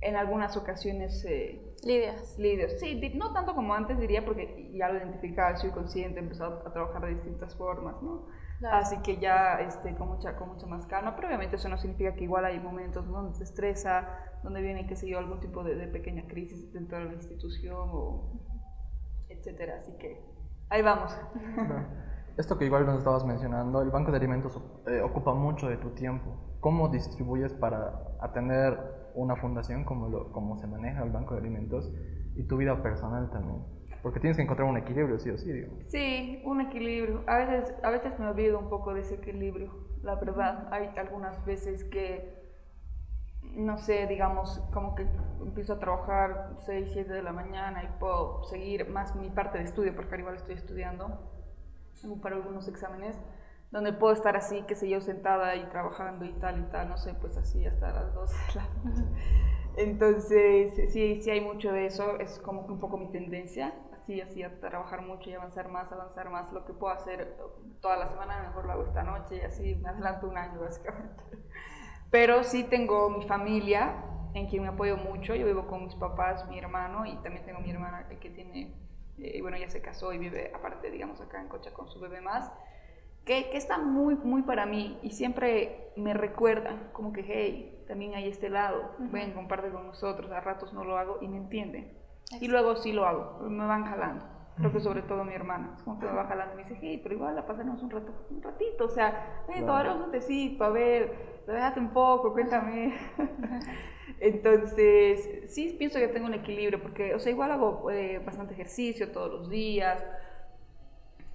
[0.00, 1.24] en algunas ocasiones...
[1.24, 2.38] Eh, lidias.
[2.38, 6.62] Lidias, sí, no tanto como antes diría porque ya lo identificaba, soy consciente, he empezado
[6.66, 8.26] a trabajar de distintas formas, ¿no?
[8.70, 12.14] Así que ya este, con, mucha, con mucha más calma, pero obviamente eso no significa
[12.14, 14.08] que igual hay momentos donde te estresa,
[14.42, 18.32] donde viene, qué sé yo, algún tipo de, pequeña crisis dentro de la institución, o
[19.28, 19.76] etcétera.
[19.78, 20.22] Así que
[20.70, 21.16] ahí vamos.
[22.38, 25.90] Esto que igual nos estabas mencionando, el banco de alimentos eh, ocupa mucho de tu
[25.90, 26.58] tiempo.
[26.60, 28.78] ¿Cómo distribuyes para atender
[29.16, 31.92] una fundación como, lo, como se maneja el banco de alimentos
[32.34, 33.64] y tu vida personal también?
[34.02, 35.72] Porque tienes que encontrar un equilibrio, sí o sí, digo.
[35.86, 37.24] Sí, un equilibrio.
[37.26, 40.68] A veces, a veces me olvido un poco de ese equilibrio, la verdad.
[40.70, 42.52] Hay algunas veces que,
[43.42, 45.08] no sé, digamos, como que
[45.40, 49.64] empiezo a trabajar 6, 7 de la mañana y puedo seguir más mi parte de
[49.64, 51.32] estudio, porque igual estoy estudiando
[52.22, 53.18] para algunos exámenes,
[53.70, 56.96] donde puedo estar así, qué sé yo, sentada y trabajando y tal y tal, no
[56.96, 59.04] sé, pues así hasta las 2 de la noche.
[59.76, 63.74] Entonces, sí, sí hay mucho de eso, es como que un poco mi tendencia
[64.06, 66.52] sí, así a trabajar mucho y avanzar más, avanzar más.
[66.52, 67.36] Lo que puedo hacer
[67.80, 71.24] toda la semana, mejor lo hago esta noche y así me adelanto un año básicamente.
[72.10, 74.04] Pero sí tengo mi familia
[74.34, 75.34] en quien me apoyo mucho.
[75.34, 78.74] Yo vivo con mis papás, mi hermano y también tengo mi hermana que tiene,
[79.18, 82.20] eh, bueno, ya se casó y vive aparte, digamos, acá en Cocha con su bebé
[82.20, 82.52] más.
[83.26, 88.14] Que, que, está muy, muy para mí y siempre me recuerdan como que, hey, también
[88.14, 91.92] hay este lado, ven, comparte con nosotros, a ratos no lo hago y me entienden.
[92.40, 94.24] Y luego sí lo hago, me van jalando.
[94.56, 96.78] Creo que sobre todo mi hermana, es como que me va jalando y me dice,
[96.80, 99.96] hey, pero igual la pasamos un rato, un ratito, o sea, hey, claro.
[99.96, 102.94] un tecito, a ver, déjate un poco, cuéntame.
[104.20, 109.12] Entonces, sí pienso que tengo un equilibrio, porque, o sea, igual hago eh, bastante ejercicio
[109.12, 110.02] todos los días,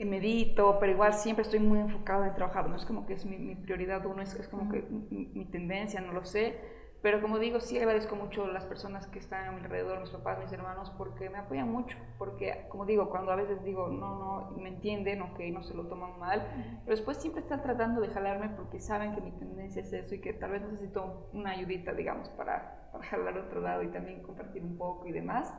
[0.06, 3.56] medito, pero igual siempre estoy muy enfocada en trabajar, no es como que es mi,
[3.56, 7.78] prioridad uno, es, es como que mi tendencia, no lo sé pero como digo, sí
[7.80, 11.40] agradezco mucho las personas que están a mi alrededor, mis papás, mis hermanos, porque me
[11.40, 11.98] apoyan mucho.
[12.20, 15.74] Porque, como digo, cuando a veces digo, no, no, me entienden o que no se
[15.74, 16.46] lo toman mal,
[16.86, 20.22] pero después siempre están tratando de jalarme porque saben que mi tendencia es eso y
[20.22, 24.64] que tal vez necesito una ayudita, digamos, para, para jalar otro lado y también compartir
[24.64, 25.52] un poco y demás.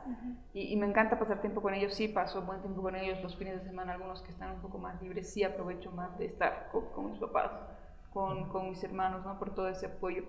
[0.53, 3.59] y, me encanta pasar tiempo con ellos, sí paso buen tiempo con ellos los fines
[3.59, 6.85] de semana, algunos que están un poco más libres, sí aprovecho más de estar con,
[6.93, 7.51] con mis papás,
[8.13, 9.37] con, con mis hermanos, ¿no?
[9.39, 10.23] Por todo ese apoyo.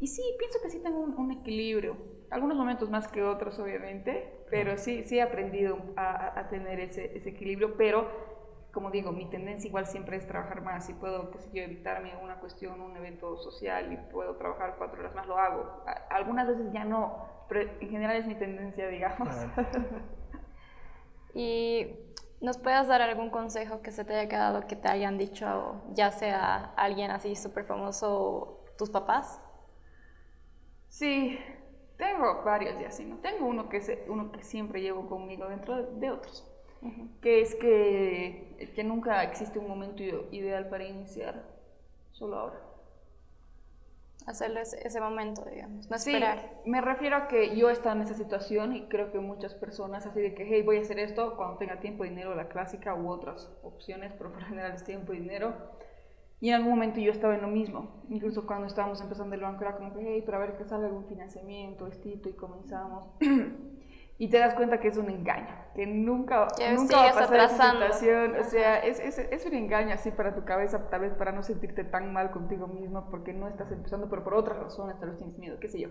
[0.00, 1.96] Y sí, pienso que sí tengo un, equilibrio.
[2.30, 7.30] Algunos momentos más que otros, obviamente, pero sí, sí he aprendido a, tener ese, ese,
[7.30, 8.34] equilibrio, pero
[8.72, 10.86] como digo, mi tendencia igual siempre es trabajar más.
[10.86, 15.00] Si puedo, qué sé yo, evitarme una cuestión, un evento social y puedo trabajar cuatro
[15.00, 15.84] horas más, lo hago.
[16.10, 19.28] algunas veces ya no, pero en general es mi tendencia, digamos.
[21.34, 22.04] y
[22.44, 26.12] ¿Nos puedes dar algún consejo que se te haya quedado, que te hayan dicho, ya
[26.12, 29.40] sea alguien así súper famoso, tus papás?
[30.94, 31.36] Sí,
[31.96, 33.16] tengo varios ya, sí, ¿no?
[33.16, 36.48] Tengo uno que, es, uno que siempre llevo conmigo dentro de, otros,
[37.20, 41.42] que es que, que nunca existe un momento ideal para iniciar,
[42.12, 42.60] solo ahora.
[44.28, 46.60] hacerlo ese, momento, digamos, no esperar.
[46.62, 49.52] Sí, me refiero a que yo he estado en esa situación y creo que muchas
[49.56, 52.94] personas así de que, hey, voy a hacer esto cuando tenga tiempo, dinero, la clásica
[52.94, 55.54] u otras opciones, pero por general es tiempo y dinero.
[56.44, 59.62] Y en algún momento yo estaba en lo mismo, incluso cuando estábamos empezando el banco
[59.62, 63.08] era como que, hey, pero a ver que salga algún financiamiento, estito, y comenzamos.
[64.18, 67.70] y te das cuenta que es un engaño, que nunca, nunca va a pasar esa
[67.72, 68.36] situación.
[68.38, 71.42] O sea, es, es, es, un engaño así para tu cabeza, tal vez para no
[71.42, 75.16] sentirte tan mal contigo mismo porque no estás empezando, pero por otras razones tal vez
[75.16, 75.88] tienes miedo, qué sé yo.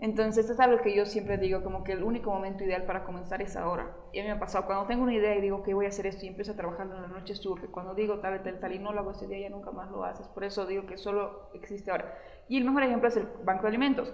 [0.00, 3.40] Entonces, es algo que yo siempre digo, como que el único momento ideal para comenzar
[3.40, 3.94] es ahora.
[4.12, 5.90] Y a mí me ha pasado, cuando tengo una idea y digo que voy a
[5.90, 7.68] hacer esto y empiezo a trabajar en la noche surge.
[7.68, 10.04] Cuando digo tal, tal, tal y no lo hago ese día, ya nunca más lo
[10.04, 10.26] haces.
[10.28, 12.14] Por eso digo que solo existe ahora.
[12.48, 14.12] Y el mejor ejemplo es el banco de alimentos.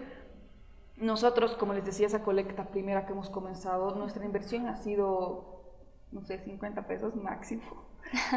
[0.99, 5.63] Nosotros, como les decía, esa colecta primera que hemos comenzado, nuestra inversión ha sido,
[6.13, 7.63] no sé, 50 pesos máximo.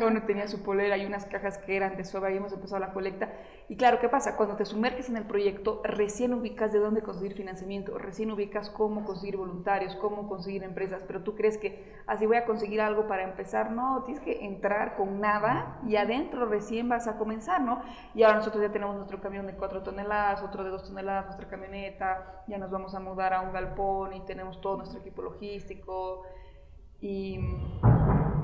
[0.06, 2.92] Uno tenía su polera y unas cajas que eran de sobra y hemos empezado la
[2.92, 3.32] colecta.
[3.68, 4.36] Y claro, ¿qué pasa?
[4.36, 9.06] Cuando te sumerges en el proyecto, recién ubicas de dónde conseguir financiamiento, recién ubicas cómo
[9.06, 13.24] conseguir voluntarios, cómo conseguir empresas, pero tú crees que así voy a conseguir algo para
[13.24, 13.72] empezar.
[13.72, 17.82] No, tienes que entrar con nada y adentro recién vas a comenzar, ¿no?
[18.16, 21.48] Y ahora nosotros ya tenemos nuestro camión de 4 toneladas, otro de 2 toneladas, nuestra
[21.48, 26.24] camioneta, ya nos vamos a mudar a un galpón y tenemos todo nuestro equipo logístico.
[27.02, 27.40] Y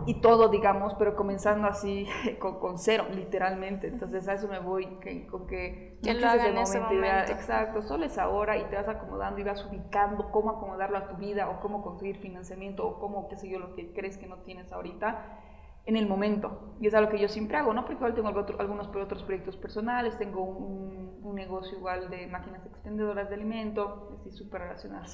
[0.06, 2.08] y todo, digamos, pero comenzando así
[2.40, 3.88] con, cero, literalmente.
[3.88, 7.32] Entonces a eso me voy, que, con que que lo en ese momento.
[7.32, 11.16] exacto, solo es ahora y te vas acomodando y vas ubicando cómo acomodarlo a tu
[11.16, 14.38] vida o cómo conseguir financiamiento o cómo, qué sé yo, lo que crees que no
[14.38, 15.42] tienes ahorita
[15.86, 16.76] en el momento.
[16.80, 17.82] Y es algo que yo siempre hago, ¿no?
[17.82, 23.30] Porque igual tengo algunos otros proyectos personales, tengo un, un, negocio igual de máquinas expendedoras
[23.30, 25.06] de alimento, estoy súper relacionada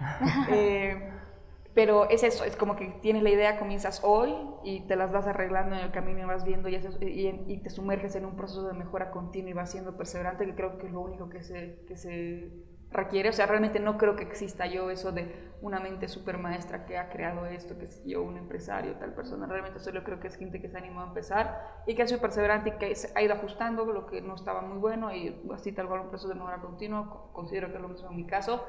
[0.50, 1.09] eh,
[1.80, 5.26] pero es eso, es como que tienes la idea, comienzas hoy y te las vas
[5.26, 9.10] arreglando en el camino y vas viendo y, te sumerges en un proceso de mejora
[9.10, 12.52] continua y vas siendo perseverante, que creo que es lo único que se, que se
[12.90, 13.30] requiere.
[13.30, 16.98] O sea, realmente no creo que exista yo eso de una mente super maestra que
[16.98, 19.46] ha creado esto, que es yo, un empresario, tal persona.
[19.46, 22.20] Realmente solo creo que es gente que se animó a empezar y que ha sido
[22.20, 25.88] perseverante y que ha ido ajustando lo que no estaba muy bueno y así tal
[25.88, 27.30] cual un proceso de mejora continua.
[27.32, 28.66] Considero que es lo mismo en mi caso.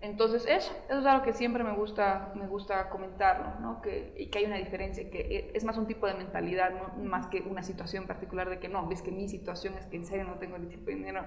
[0.00, 3.82] Entonces eso, eso es algo que siempre me gusta, me gusta comentarlo, ¿no?
[3.82, 7.02] que, y que hay una diferencia, que e, es más un tipo de mentalidad, ¿no?
[7.02, 10.06] más que una situación particular de que no, ves que mi situación es que en
[10.06, 11.24] serio no tengo el tipo de dinero,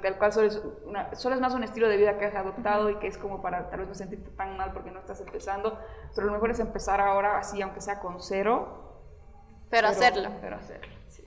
[0.00, 2.90] tal cual solo es, una, solo es más un estilo de vida que has adoptado
[2.90, 5.80] y que es como para tal vez no sentirte tan mal porque no estás empezando,
[6.14, 9.00] pero lo mejor es empezar ahora así, aunque sea con cero.
[9.68, 10.30] Pero, hacerlo.
[10.40, 11.24] Pero hacerlo, sí.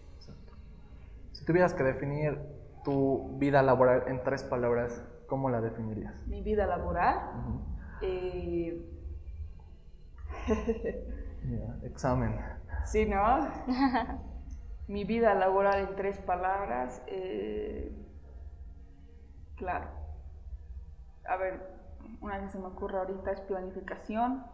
[1.34, 2.40] Si tuvieras que definir
[2.86, 6.14] tu vida laboral en tres palabras, ¿Cómo la definirías?
[6.28, 7.20] Mi vida laboral.
[8.02, 8.92] Eh,
[11.84, 12.40] examen.
[12.86, 13.48] Sí, ¿no?
[14.88, 17.02] Mi vida laboral en tres palabras.
[17.08, 17.92] Eh,
[19.56, 19.88] claro.
[21.28, 21.76] A ver,
[22.22, 24.46] una que se me ocurre ahorita es planificación,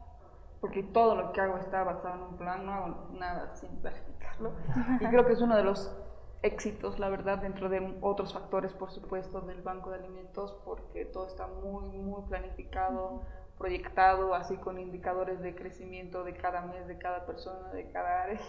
[0.61, 4.53] porque todo lo que hago está basado en un plan, no hago nada sin planificarlo.
[5.01, 5.93] Y creo que es uno de los
[6.41, 11.27] éxitos, la verdad, dentro de otros factores, por supuesto, del banco de alimentos, porque todo
[11.27, 13.23] está muy, muy planificado,
[13.57, 18.39] proyectado, así con indicadores de crecimiento de cada mes, de cada persona, de cada área.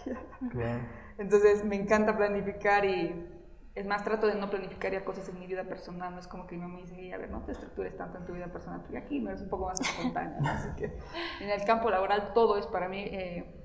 [1.17, 3.29] Entonces, me encanta planificar y,
[3.75, 6.45] es más, trato de no planificar ya cosas en mi vida personal, no es como
[6.45, 8.83] que mi mamá me dice, a ver, no te estructures tanto en tu vida personal,
[8.83, 10.85] tú aquí no eres un poco más espontánea, así que
[11.41, 13.63] en el campo laboral todo es para mí eh,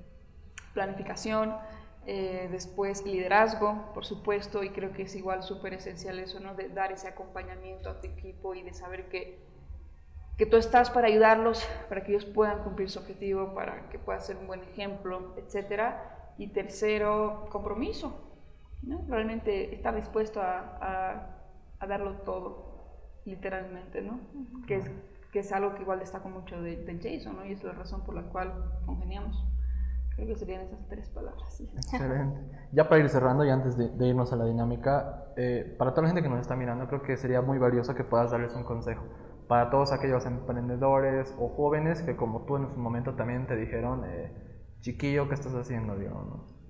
[0.73, 1.55] planificación,
[2.11, 6.55] eh, después liderazgo, por supuesto, y creo que es igual súper esencial eso, ¿no?
[6.55, 9.37] De dar ese acompañamiento a tu equipo y de saber que,
[10.35, 14.25] que tú estás para ayudarlos, para que ellos puedan cumplir su objetivo, para que puedas
[14.25, 15.97] ser un buen ejemplo, etc.
[16.39, 18.19] Y tercero, compromiso,
[18.81, 19.05] ¿no?
[19.07, 21.27] Realmente estar dispuesto a,
[21.79, 24.19] a, darlo todo, literalmente, ¿no?
[24.65, 24.91] Que es,
[25.31, 27.45] que es algo que igual destaco mucho de, de Jason, ¿no?
[27.45, 28.51] Y es la razón por la cual
[28.87, 29.45] congeniamos.
[30.19, 31.61] Creo que serían esas tres palabras.
[31.61, 32.41] Excelente.
[32.73, 36.07] Ya para ir cerrando y antes de, irnos a la dinámica, eh, para toda la
[36.09, 39.05] gente que nos está mirando, creo que sería muy valioso que puedas darles un consejo.
[39.47, 44.03] Para todos aquellos emprendedores o jóvenes que como tú en su momento también te dijeron,
[44.05, 45.95] eh, chiquillo, ¿qué estás haciendo?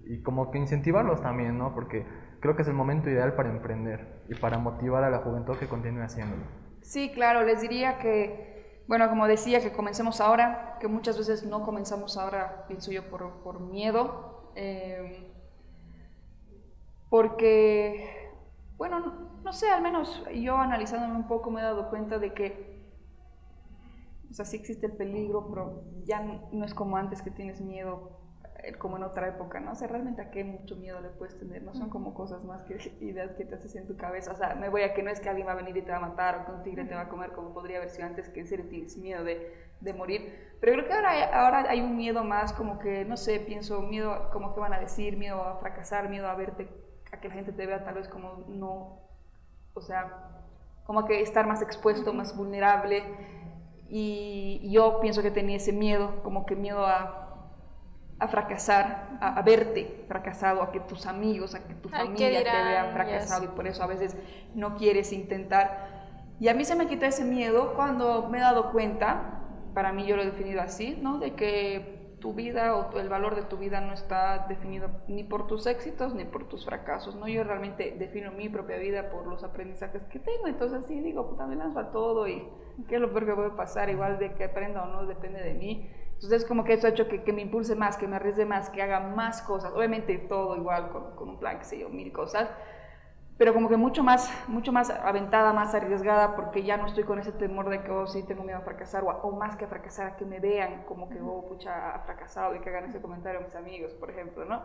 [0.05, 1.73] Y como que incentivarlos también, ¿no?
[1.73, 2.05] Porque
[2.39, 5.67] creo que es el momento ideal para emprender y para motivar a la juventud que
[5.67, 6.43] continúe haciéndolo.
[6.81, 8.48] Sí, claro, les diría que
[8.89, 13.43] bueno, como decía, que comencemos ahora, que muchas veces no comenzamos ahora, pienso yo, por,
[13.43, 15.31] por miedo, eh,
[17.07, 18.31] porque,
[18.77, 22.83] bueno, no, sé, al menos yo analizándome un poco me he dado cuenta de que,
[24.27, 26.21] o sea, sí existe el peligro, pero ya
[26.51, 28.18] no es como antes que tienes miedo
[28.77, 29.71] como en otra época, ¿no?
[29.71, 32.63] O sea, realmente a qué mucho miedo le puedes tener, no son como cosas más
[32.63, 35.09] que ideas que te haces en tu cabeza, o sea, me voy a que no
[35.09, 36.85] es que alguien va a venir y te va a matar o que un tigre
[36.85, 39.53] te va a comer como podría haber sido antes, que en serio tienes miedo de,
[39.79, 43.17] de morir, pero creo que ahora hay, ahora hay un miedo más como que, no
[43.17, 46.67] sé, pienso, miedo como que van a decir, miedo a fracasar, miedo a verte,
[47.11, 48.99] a que la gente te vea tal vez como no,
[49.73, 50.43] o sea,
[50.85, 53.03] como que estar más expuesto, más vulnerable,
[53.91, 57.28] y yo pienso que tenía ese miedo, como que miedo a
[58.19, 62.91] a fracasar, a, verte fracasado, a que tus amigos, a que tu familia te vean
[62.91, 64.15] fracasado y por eso a veces
[64.53, 65.87] no quieres intentar.
[66.39, 69.41] Y a mí se me quita ese miedo cuando me he dado cuenta,
[69.73, 71.19] para mí yo lo he definido así, ¿no?
[71.19, 75.47] De que tu vida o el valor de tu vida no está definido ni por
[75.47, 77.29] tus éxitos ni por tus fracasos, ¿no?
[77.29, 81.47] Yo realmente defino mi propia vida por los aprendizajes que tengo, entonces sí digo, puta,
[81.47, 82.45] me lanzo a todo y
[82.89, 85.53] qué es lo peor que puede pasar, igual de que aprenda o no, depende de
[85.53, 85.89] mí
[86.21, 88.69] entonces, como que eso ha hecho que, que, me impulse más, que me arriesgue más,
[88.69, 89.71] que haga más cosas.
[89.71, 92.49] Obviamente todo igual, con, con, un plan, que sé yo, mil cosas.
[93.37, 97.19] Pero como que mucho más, mucho más aventada, más arriesgada, porque ya no estoy con
[97.19, 99.69] ese temor de que, oh, sí, tengo miedo a fracasar, o, o más que a
[99.69, 102.99] fracasar, a que me vean como que, oh, pucha, ha fracasado, y que hagan ese
[102.99, 104.61] comentario a mis amigos, por ejemplo, ¿no?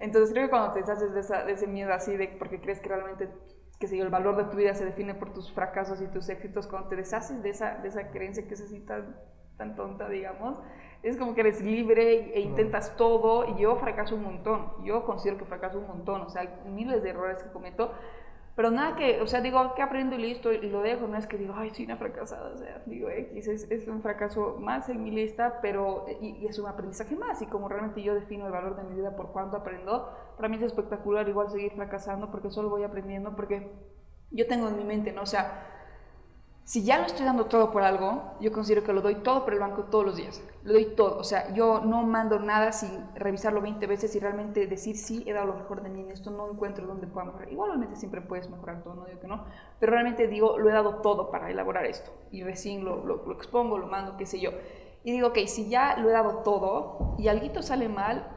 [0.00, 2.80] Entonces, creo que cuando te deshaces de, esa, de ese miedo así, de porque crees
[2.80, 3.30] que realmente
[3.78, 6.28] que sé yo, el valor de tu vida se define por tus fracasos y tus
[6.30, 9.14] éxitos, cuando te deshaces de esa, de esa creencia que es así tan,
[9.56, 10.58] tan tonta, digamos,
[11.06, 15.38] es como que eres libre e intentas todo y yo fracaso un montón, yo considero
[15.38, 17.92] que fracaso un montón, o sea, hay miles de errores que cometo,
[18.56, 21.26] pero nada que, o sea, digo, que aprendo y listo y lo dejo, no es
[21.26, 24.88] que digo, ay, soy una fracasada, o sea, digo, X, es, es un fracaso más
[24.88, 28.46] en mi lista, pero, y, y, es un aprendizaje más, y como realmente yo defino
[28.46, 32.30] el valor de mi vida por cuánto aprendo, para mí es espectacular igual seguir fracasando
[32.30, 33.70] porque solo voy aprendiendo, porque
[34.30, 35.22] yo tengo en mi mente, ¿no?
[35.22, 35.75] O sea,
[36.66, 39.52] si ya lo estoy dando todo por algo, yo considero que lo doy todo por
[39.52, 40.42] el banco todos los días.
[40.64, 41.16] Lo doy todo.
[41.16, 45.32] O sea, yo no mando nada sin revisarlo 20 veces y realmente decir, sí, he
[45.32, 47.52] dado lo mejor de mí en esto, no encuentro dónde pueda mejorar.
[47.52, 49.44] Igualmente siempre puedes mejorar todo, no digo que no.
[49.78, 52.10] Pero realmente digo, lo he dado todo para elaborar esto.
[52.32, 54.50] Y recién lo, lo, expongo, lo mando, qué sé yo.
[55.04, 58.35] Y digo, ok, si ya lo he dado todo y algo sale mal,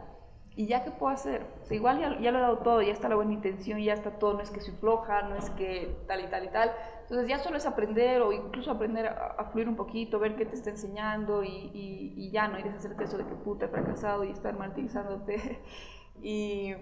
[0.60, 1.46] ¿Y ya qué puedo hacer?
[1.72, 4.34] igual ya, ya, lo he dado todo, ya está la buena intención, ya está todo,
[4.34, 6.74] no es que soy floja, no es que tal y tal y tal.
[7.04, 10.56] Entonces ya solo es aprender o incluso aprender a, fluir un poquito, ver qué te
[10.56, 14.32] está enseñando y, y, ya no, y deshacerte eso de que puta he fracasado y
[14.32, 15.62] estar martirizándote.
[16.22, 16.74] y,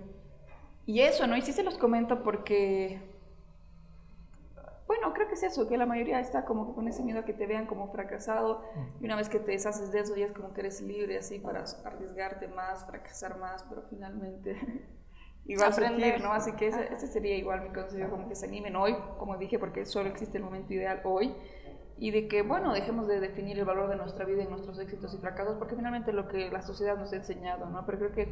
[0.88, 1.38] y eso, ¿no?
[1.38, 3.16] Y sí se los comento porque
[5.18, 7.47] creo que es eso, que la mayoría está como con ese miedo a que te
[7.47, 8.63] vean como fracasado
[9.01, 11.39] y una vez que te deshaces de eso ya es como que eres libre así
[11.39, 14.55] para arriesgarte más, fracasar más, pero finalmente
[15.45, 16.32] igual aprender, ¿no?
[16.32, 19.57] Así que ese, ese, sería igual mi consejo, como que se animen hoy, como dije,
[19.57, 21.34] porque solo existe el momento ideal hoy
[21.99, 25.15] y de que, bueno, dejemos de definir el valor de nuestra vida y nuestros éxitos
[25.15, 27.86] y fracasos, porque finalmente lo que la sociedad nos ha enseñado, ¿no?
[27.88, 28.26] Pero creo que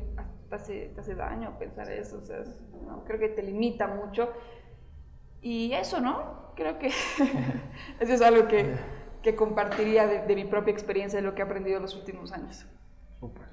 [0.49, 2.43] te hace, te hace daño pensar eso, o sea,
[2.85, 3.03] ¿no?
[3.05, 4.29] creo que te limita mucho
[5.45, 6.53] y eso, ¿no?
[6.55, 6.87] Creo que
[7.99, 8.75] eso es algo que,
[9.21, 12.31] que compartiría de, de, mi propia experiencia, de lo que he aprendido en los últimos
[12.31, 12.65] años.
[13.19, 13.43] Súper.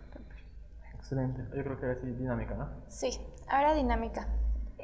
[0.95, 1.43] Excelente.
[1.55, 2.70] Yo creo que ahora sí dinámica, ¿no?
[2.88, 4.26] Sí, ahora dinámica.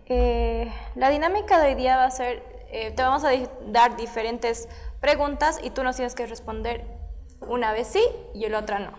[0.04, 3.30] Eh, la dinámica de hoy día va a ser, eh, te vamos a
[3.72, 4.68] dar diferentes
[5.00, 6.84] preguntas y tú nos tienes que responder
[7.40, 8.04] una vez sí
[8.34, 8.92] y la otra no,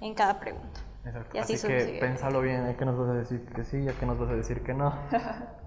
[0.00, 0.80] en cada pregunta.
[1.04, 1.36] Exacto.
[1.36, 3.88] Y así, así que pensalo bien, ¿a qué nos vas a decir que sí y
[3.90, 4.94] a qué nos vas a decir que no?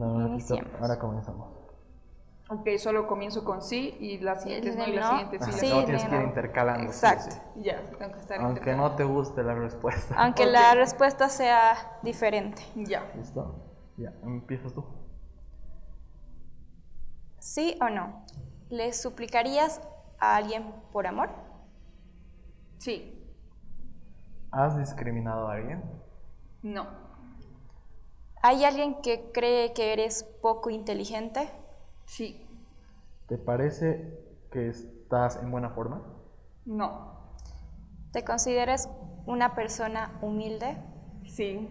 [0.00, 1.64] ahora comenzamos.
[2.50, 5.52] Ok, solo comienzo con sí y la siguiente no y la siguiente sí.
[5.52, 6.86] sí no, tienes que ir intercalando.
[6.86, 7.30] Exacto.
[7.30, 7.62] Sí, sí.
[7.62, 10.14] Ya, tengo que estar Aunque no te guste la respuesta.
[10.18, 10.52] Aunque okay.
[10.52, 12.62] la respuesta sea diferente.
[12.74, 13.10] Ya.
[13.16, 13.64] ¿Listo?
[13.96, 14.84] Ya, empiezas tú.
[17.38, 18.24] ¿Sí o no?
[18.68, 19.80] ¿Le suplicarías
[20.18, 21.30] a alguien por amor?
[22.78, 23.22] Sí.
[24.50, 25.82] ¿Has discriminado a alguien?
[26.62, 27.03] No.
[28.46, 31.48] ¿Hay alguien que cree que eres poco inteligente?
[32.04, 32.46] Sí.
[33.26, 34.22] ¿Te parece
[34.52, 36.02] que estás en buena forma?
[36.66, 37.32] No.
[38.12, 38.90] ¿Te consideras
[39.24, 40.76] una persona humilde?
[41.24, 41.70] Sí.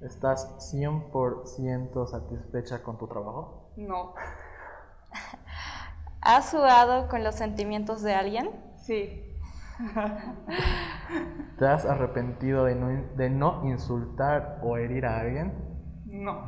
[0.00, 3.70] ¿Estás 100% satisfecha con tu trabajo?
[3.76, 4.14] No.
[6.20, 8.50] ¿Has jugado con los sentimientos de alguien?
[8.76, 9.22] Sí.
[11.60, 15.67] ¿Te has arrepentido de no, de no insultar o herir a alguien?
[16.08, 16.42] No.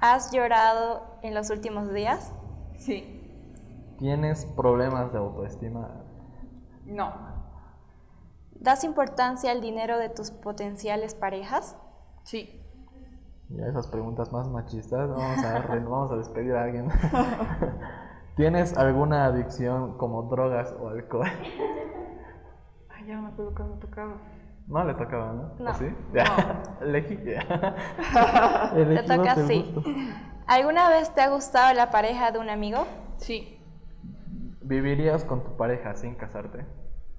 [0.00, 2.32] ¿Has llorado en los últimos días?
[2.78, 3.16] Sí.
[3.98, 6.02] ¿Tienes problemas de autoestima?
[6.84, 7.12] No.
[8.52, 11.76] ¿Das importancia al dinero de tus potenciales parejas?
[12.24, 12.60] Sí.
[13.50, 16.88] Ya esas preguntas más machistas, vamos a, vamos a despedir a alguien.
[18.36, 21.28] ¿Tienes alguna adicción como drogas o alcohol?
[22.88, 24.14] Ay, ya no me acuerdo cuando tocaba.
[24.70, 25.54] No le tocaba, ¿no?
[25.58, 25.70] No.
[25.70, 25.92] ¿O sí?
[26.14, 26.62] Ya.
[26.80, 27.16] Elegí.
[27.24, 29.72] Te toca el sí.
[29.74, 29.90] gusto.
[30.46, 32.86] ¿Alguna vez te ha gustado la pareja de un amigo?
[33.16, 33.60] Sí.
[34.62, 36.64] ¿Vivirías con tu pareja sin casarte?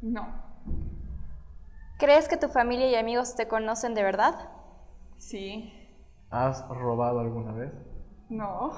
[0.01, 0.27] No.
[1.97, 4.49] ¿Crees que tu familia y amigos te conocen de verdad?
[5.17, 5.73] Sí.
[6.29, 7.73] ¿Has robado alguna vez?
[8.29, 8.71] No.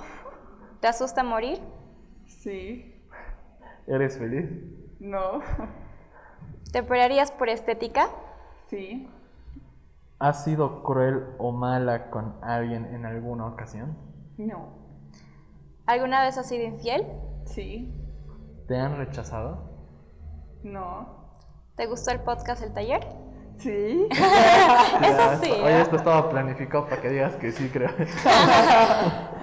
[0.82, 1.60] ¿Te asusta morir?
[2.26, 3.08] Sí.
[3.86, 4.50] ¿Eres feliz?
[5.00, 5.42] No.
[6.72, 8.10] ¿Te operarías por estética?
[8.70, 9.10] Sí.
[10.20, 13.98] ¿Has sido cruel o mala con alguien en alguna ocasión?
[14.38, 14.70] No.
[15.86, 17.06] ¿Alguna vez has sido infiel?
[17.46, 17.94] Sí.
[18.68, 19.70] ¿Te han rechazado?
[20.64, 21.24] No.
[21.76, 23.06] ¿Te gustó el podcast El Taller?
[23.58, 24.08] Sí.
[24.12, 25.52] Eso sí.
[25.52, 25.82] Oye, ¿eh?
[25.82, 27.90] esto estaba planificado para que digas que sí, creo.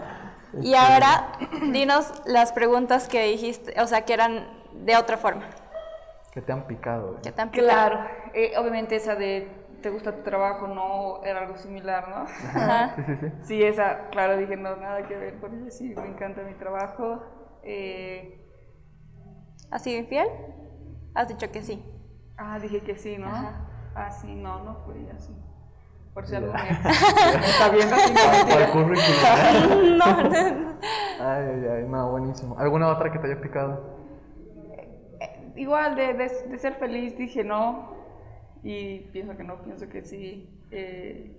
[0.62, 1.33] Y ahora,
[1.71, 4.49] dinos las preguntas que dijiste, o sea, que eran
[4.85, 5.45] de otra forma.
[6.33, 7.16] Que te han picado.
[7.22, 7.68] Que te han picado.
[7.68, 8.01] Claro.
[8.35, 9.49] Eh, obviamente esa de
[9.83, 10.66] ¿te gusta tu trabajo?
[10.68, 12.16] No, era algo similar, ¿no?
[12.16, 12.95] Ajá.
[12.97, 13.33] Sí, sí, sí.
[13.43, 17.22] Sí, esa, claro, dije, no, nada que ver, porque sí, me encanta mi trabajo.
[17.62, 18.47] Eh,
[19.70, 20.28] ¿Has sido infiel?
[21.14, 21.85] Has dicho que sí.
[22.37, 23.28] ah, dije que sí, ¿no?
[23.28, 23.66] Ajá.
[23.95, 25.35] Ah, sí, no, no fui así.
[26.14, 26.61] Por si algo me
[27.49, 29.97] está viendo así, no, currículum.
[29.99, 30.70] No, no.
[31.20, 32.59] Ay, ay, ay, no, buenísimo.
[32.59, 33.99] ¿Alguna otra que te haya picado?
[35.61, 37.94] Igual, de, de, de ser feliz, dije no.
[38.62, 40.48] Y pienso que no, pienso que sí.
[40.70, 41.36] eh,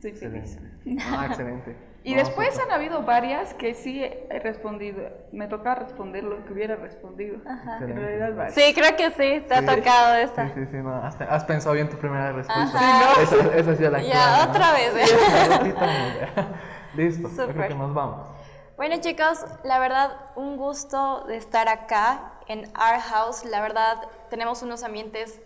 [0.00, 0.56] soy feliz.
[0.56, 1.02] Excelente.
[1.10, 1.76] Ah, excelente.
[2.06, 5.02] Y No, después han habido varias que sí he respondido.
[5.32, 7.38] Me toca responder lo que hubiera respondido.
[7.44, 8.00] En Excelente.
[8.00, 8.54] realidad, varias.
[8.54, 9.66] Sí, creo que sí, te ha Sí.
[9.66, 10.54] tocado Sí, esta.
[10.54, 10.94] sí, sí, no.
[11.02, 12.62] Has, has pensado bien tu primera respuesta.
[12.78, 13.22] Ajá.
[13.22, 14.50] Esa, esa sí es la Ya, ¿no?
[14.52, 15.16] otra vez, ¿eh?
[15.48, 16.60] La ratita muda.
[16.94, 18.28] Listo, creo que nos vamos.
[18.76, 23.44] Bueno chicos, la verdad un gusto de estar acá en Art House.
[23.44, 25.40] La verdad tenemos unos ambientes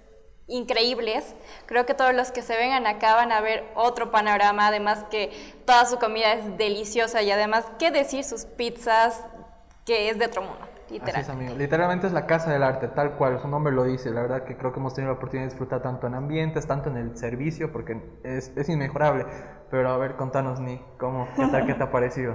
[0.47, 1.35] increíbles.
[1.67, 4.67] Creo que todos los que se vengan acá van a ver otro panorama.
[4.69, 5.31] Además que
[5.65, 8.25] toda su comida es deliciosa y además, ¿qué decir?
[8.25, 9.25] Sus pizzas,
[9.87, 11.21] que es de otro mundo, Así literal.
[11.21, 11.55] es, amigo.
[11.55, 14.11] Literalmente es la casa del arte, tal cual, su nombre lo dice.
[14.11, 16.91] La verdad que creo que hemos tenido la oportunidad de disfrutar tanto en ambientes, tanto
[16.91, 19.27] en el servicio, porque es, es inmejorable.
[19.71, 21.29] Pero a ver, contanos, Ni, ¿cómo?
[21.37, 21.65] ¿Qué tal?
[21.67, 22.35] ¿Qué te ha parecido?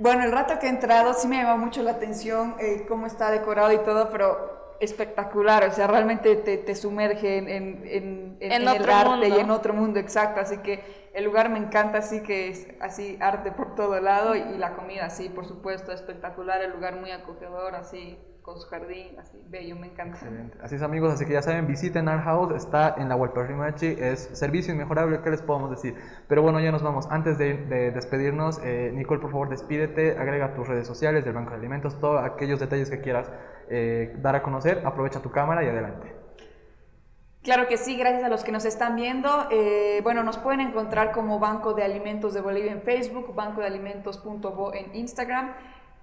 [0.00, 3.30] Bueno, el rato que he entrado sí me llamó mucho la atención eh, cómo está
[3.30, 8.66] decorado y todo, pero espectacular, o sea, realmente te, te sumerge en, en, en- en-
[8.68, 9.26] el arte mundo.
[9.28, 10.82] y en otro mundo, exacto, así que
[11.12, 15.04] el lugar me encanta, así que es así arte por todo lado y, la comida,
[15.06, 19.88] así, por supuesto, espectacular, el lugar muy acogedor, así, con su jardín, así, bello, me
[19.88, 20.16] encanta.
[20.16, 20.58] Excelente.
[20.62, 24.30] Así es, amigos, así que ya saben, visiten Art House, está en la Hualparrimachi, es
[24.32, 25.94] servicio inmejorable, ¿qué les podemos decir?
[26.28, 27.06] Pero bueno, ya nos vamos.
[27.10, 31.50] Antes de, de despedirnos, eh, Nicole, por favor, despídete, agrega tus redes sociales del Banco
[31.50, 33.30] de Alimentos, todos aquellos detalles que quieras
[33.68, 36.20] eh, dar a conocer, aprovecha tu cámara y adelante.
[37.42, 39.46] Claro que sí, gracias a los que nos están viendo.
[39.50, 43.66] Eh, bueno, nos pueden encontrar como Banco de Alimentos de Bolivia en Facebook, banco de
[43.66, 45.54] alimentos.bo en Instagram.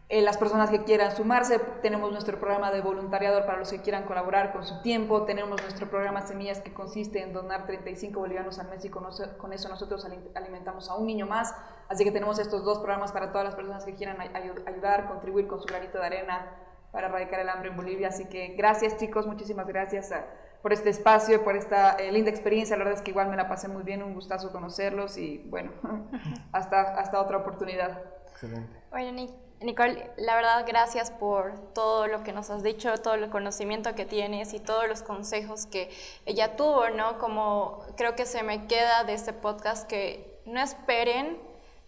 [0.10, 4.06] Eh, las personas que quieran sumarse, tenemos nuestro programa de voluntariado para los que quieran
[4.06, 8.70] colaborar con su tiempo, tenemos nuestro programa Semillas que consiste en donar 35 bolivianos al
[8.70, 11.54] mes y con, eso- con eso nosotros ali- alimentamos a un niño más.
[11.90, 15.08] Así que tenemos estos dos programas para todas las personas que quieran ay- ayu- ayudar,
[15.10, 16.52] contribuir con su granito de arena
[16.94, 18.08] para erradicar el hambre en Bolivia.
[18.08, 20.26] Así que gracias chicos, muchísimas gracias a-
[20.62, 22.78] por este espacio, por esta eh, linda experiencia.
[22.78, 25.72] La verdad es que igual me la pasé muy bien, un gustazo conocerlos y bueno,
[26.54, 28.02] hasta, hasta otra oportunidad.
[28.32, 28.72] Excelente.
[28.90, 33.30] Bueno, Nic- Nicole, la verdad, gracias por todo lo que nos has dicho, todo el
[33.30, 35.90] conocimiento que tienes y todos los consejos que
[36.28, 37.18] ella tuvo, ¿no?
[37.18, 41.40] Como creo que se me queda de este podcast que no esperen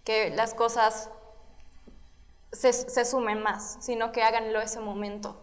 [0.03, 1.11] que las cosas
[2.51, 5.39] se, se sumen más, sino que háganlo ese momento.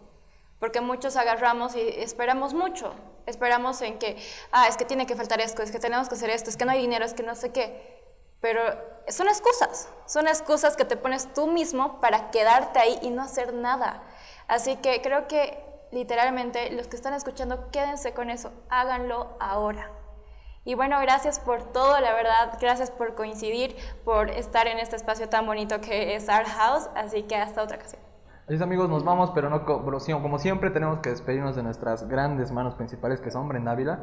[0.59, 2.93] Porque muchos agarramos y esperamos mucho.
[3.25, 4.17] Esperamos en que,
[4.51, 6.65] ah, es que tiene que faltar esto, es que tenemos que hacer esto, es que
[6.65, 7.96] no hay dinero, es que no sé qué.
[8.41, 8.61] Pero
[9.07, 13.53] son excusas, son excusas que te pones tú mismo para quedarte ahí y no hacer
[13.53, 14.03] nada.
[14.47, 19.91] Así que creo que literalmente los que están escuchando, quédense con eso, háganlo ahora.
[20.65, 25.29] Y bueno, gracias por todo, la verdad, gracias por coincidir, por estar en este espacio
[25.29, 28.01] tan bonito que es Art House, así que hasta otra ocasión.
[28.49, 32.75] Así amigos, nos vamos, pero no como siempre tenemos que despedirnos de nuestras grandes manos
[32.75, 33.99] principales que son Brenda Ávila.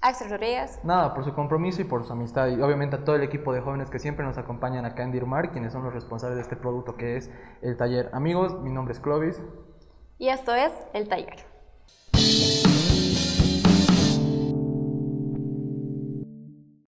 [0.00, 0.78] Axel Rodríguez.
[0.84, 3.60] Nada, por su compromiso y por su amistad y obviamente a todo el equipo de
[3.60, 6.96] jóvenes que siempre nos acompañan acá en Dirmar, quienes son los responsables de este producto
[6.96, 7.30] que es
[7.62, 8.10] el taller.
[8.12, 9.40] Amigos, mi nombre es Clovis.
[10.18, 11.55] Y esto es El Taller.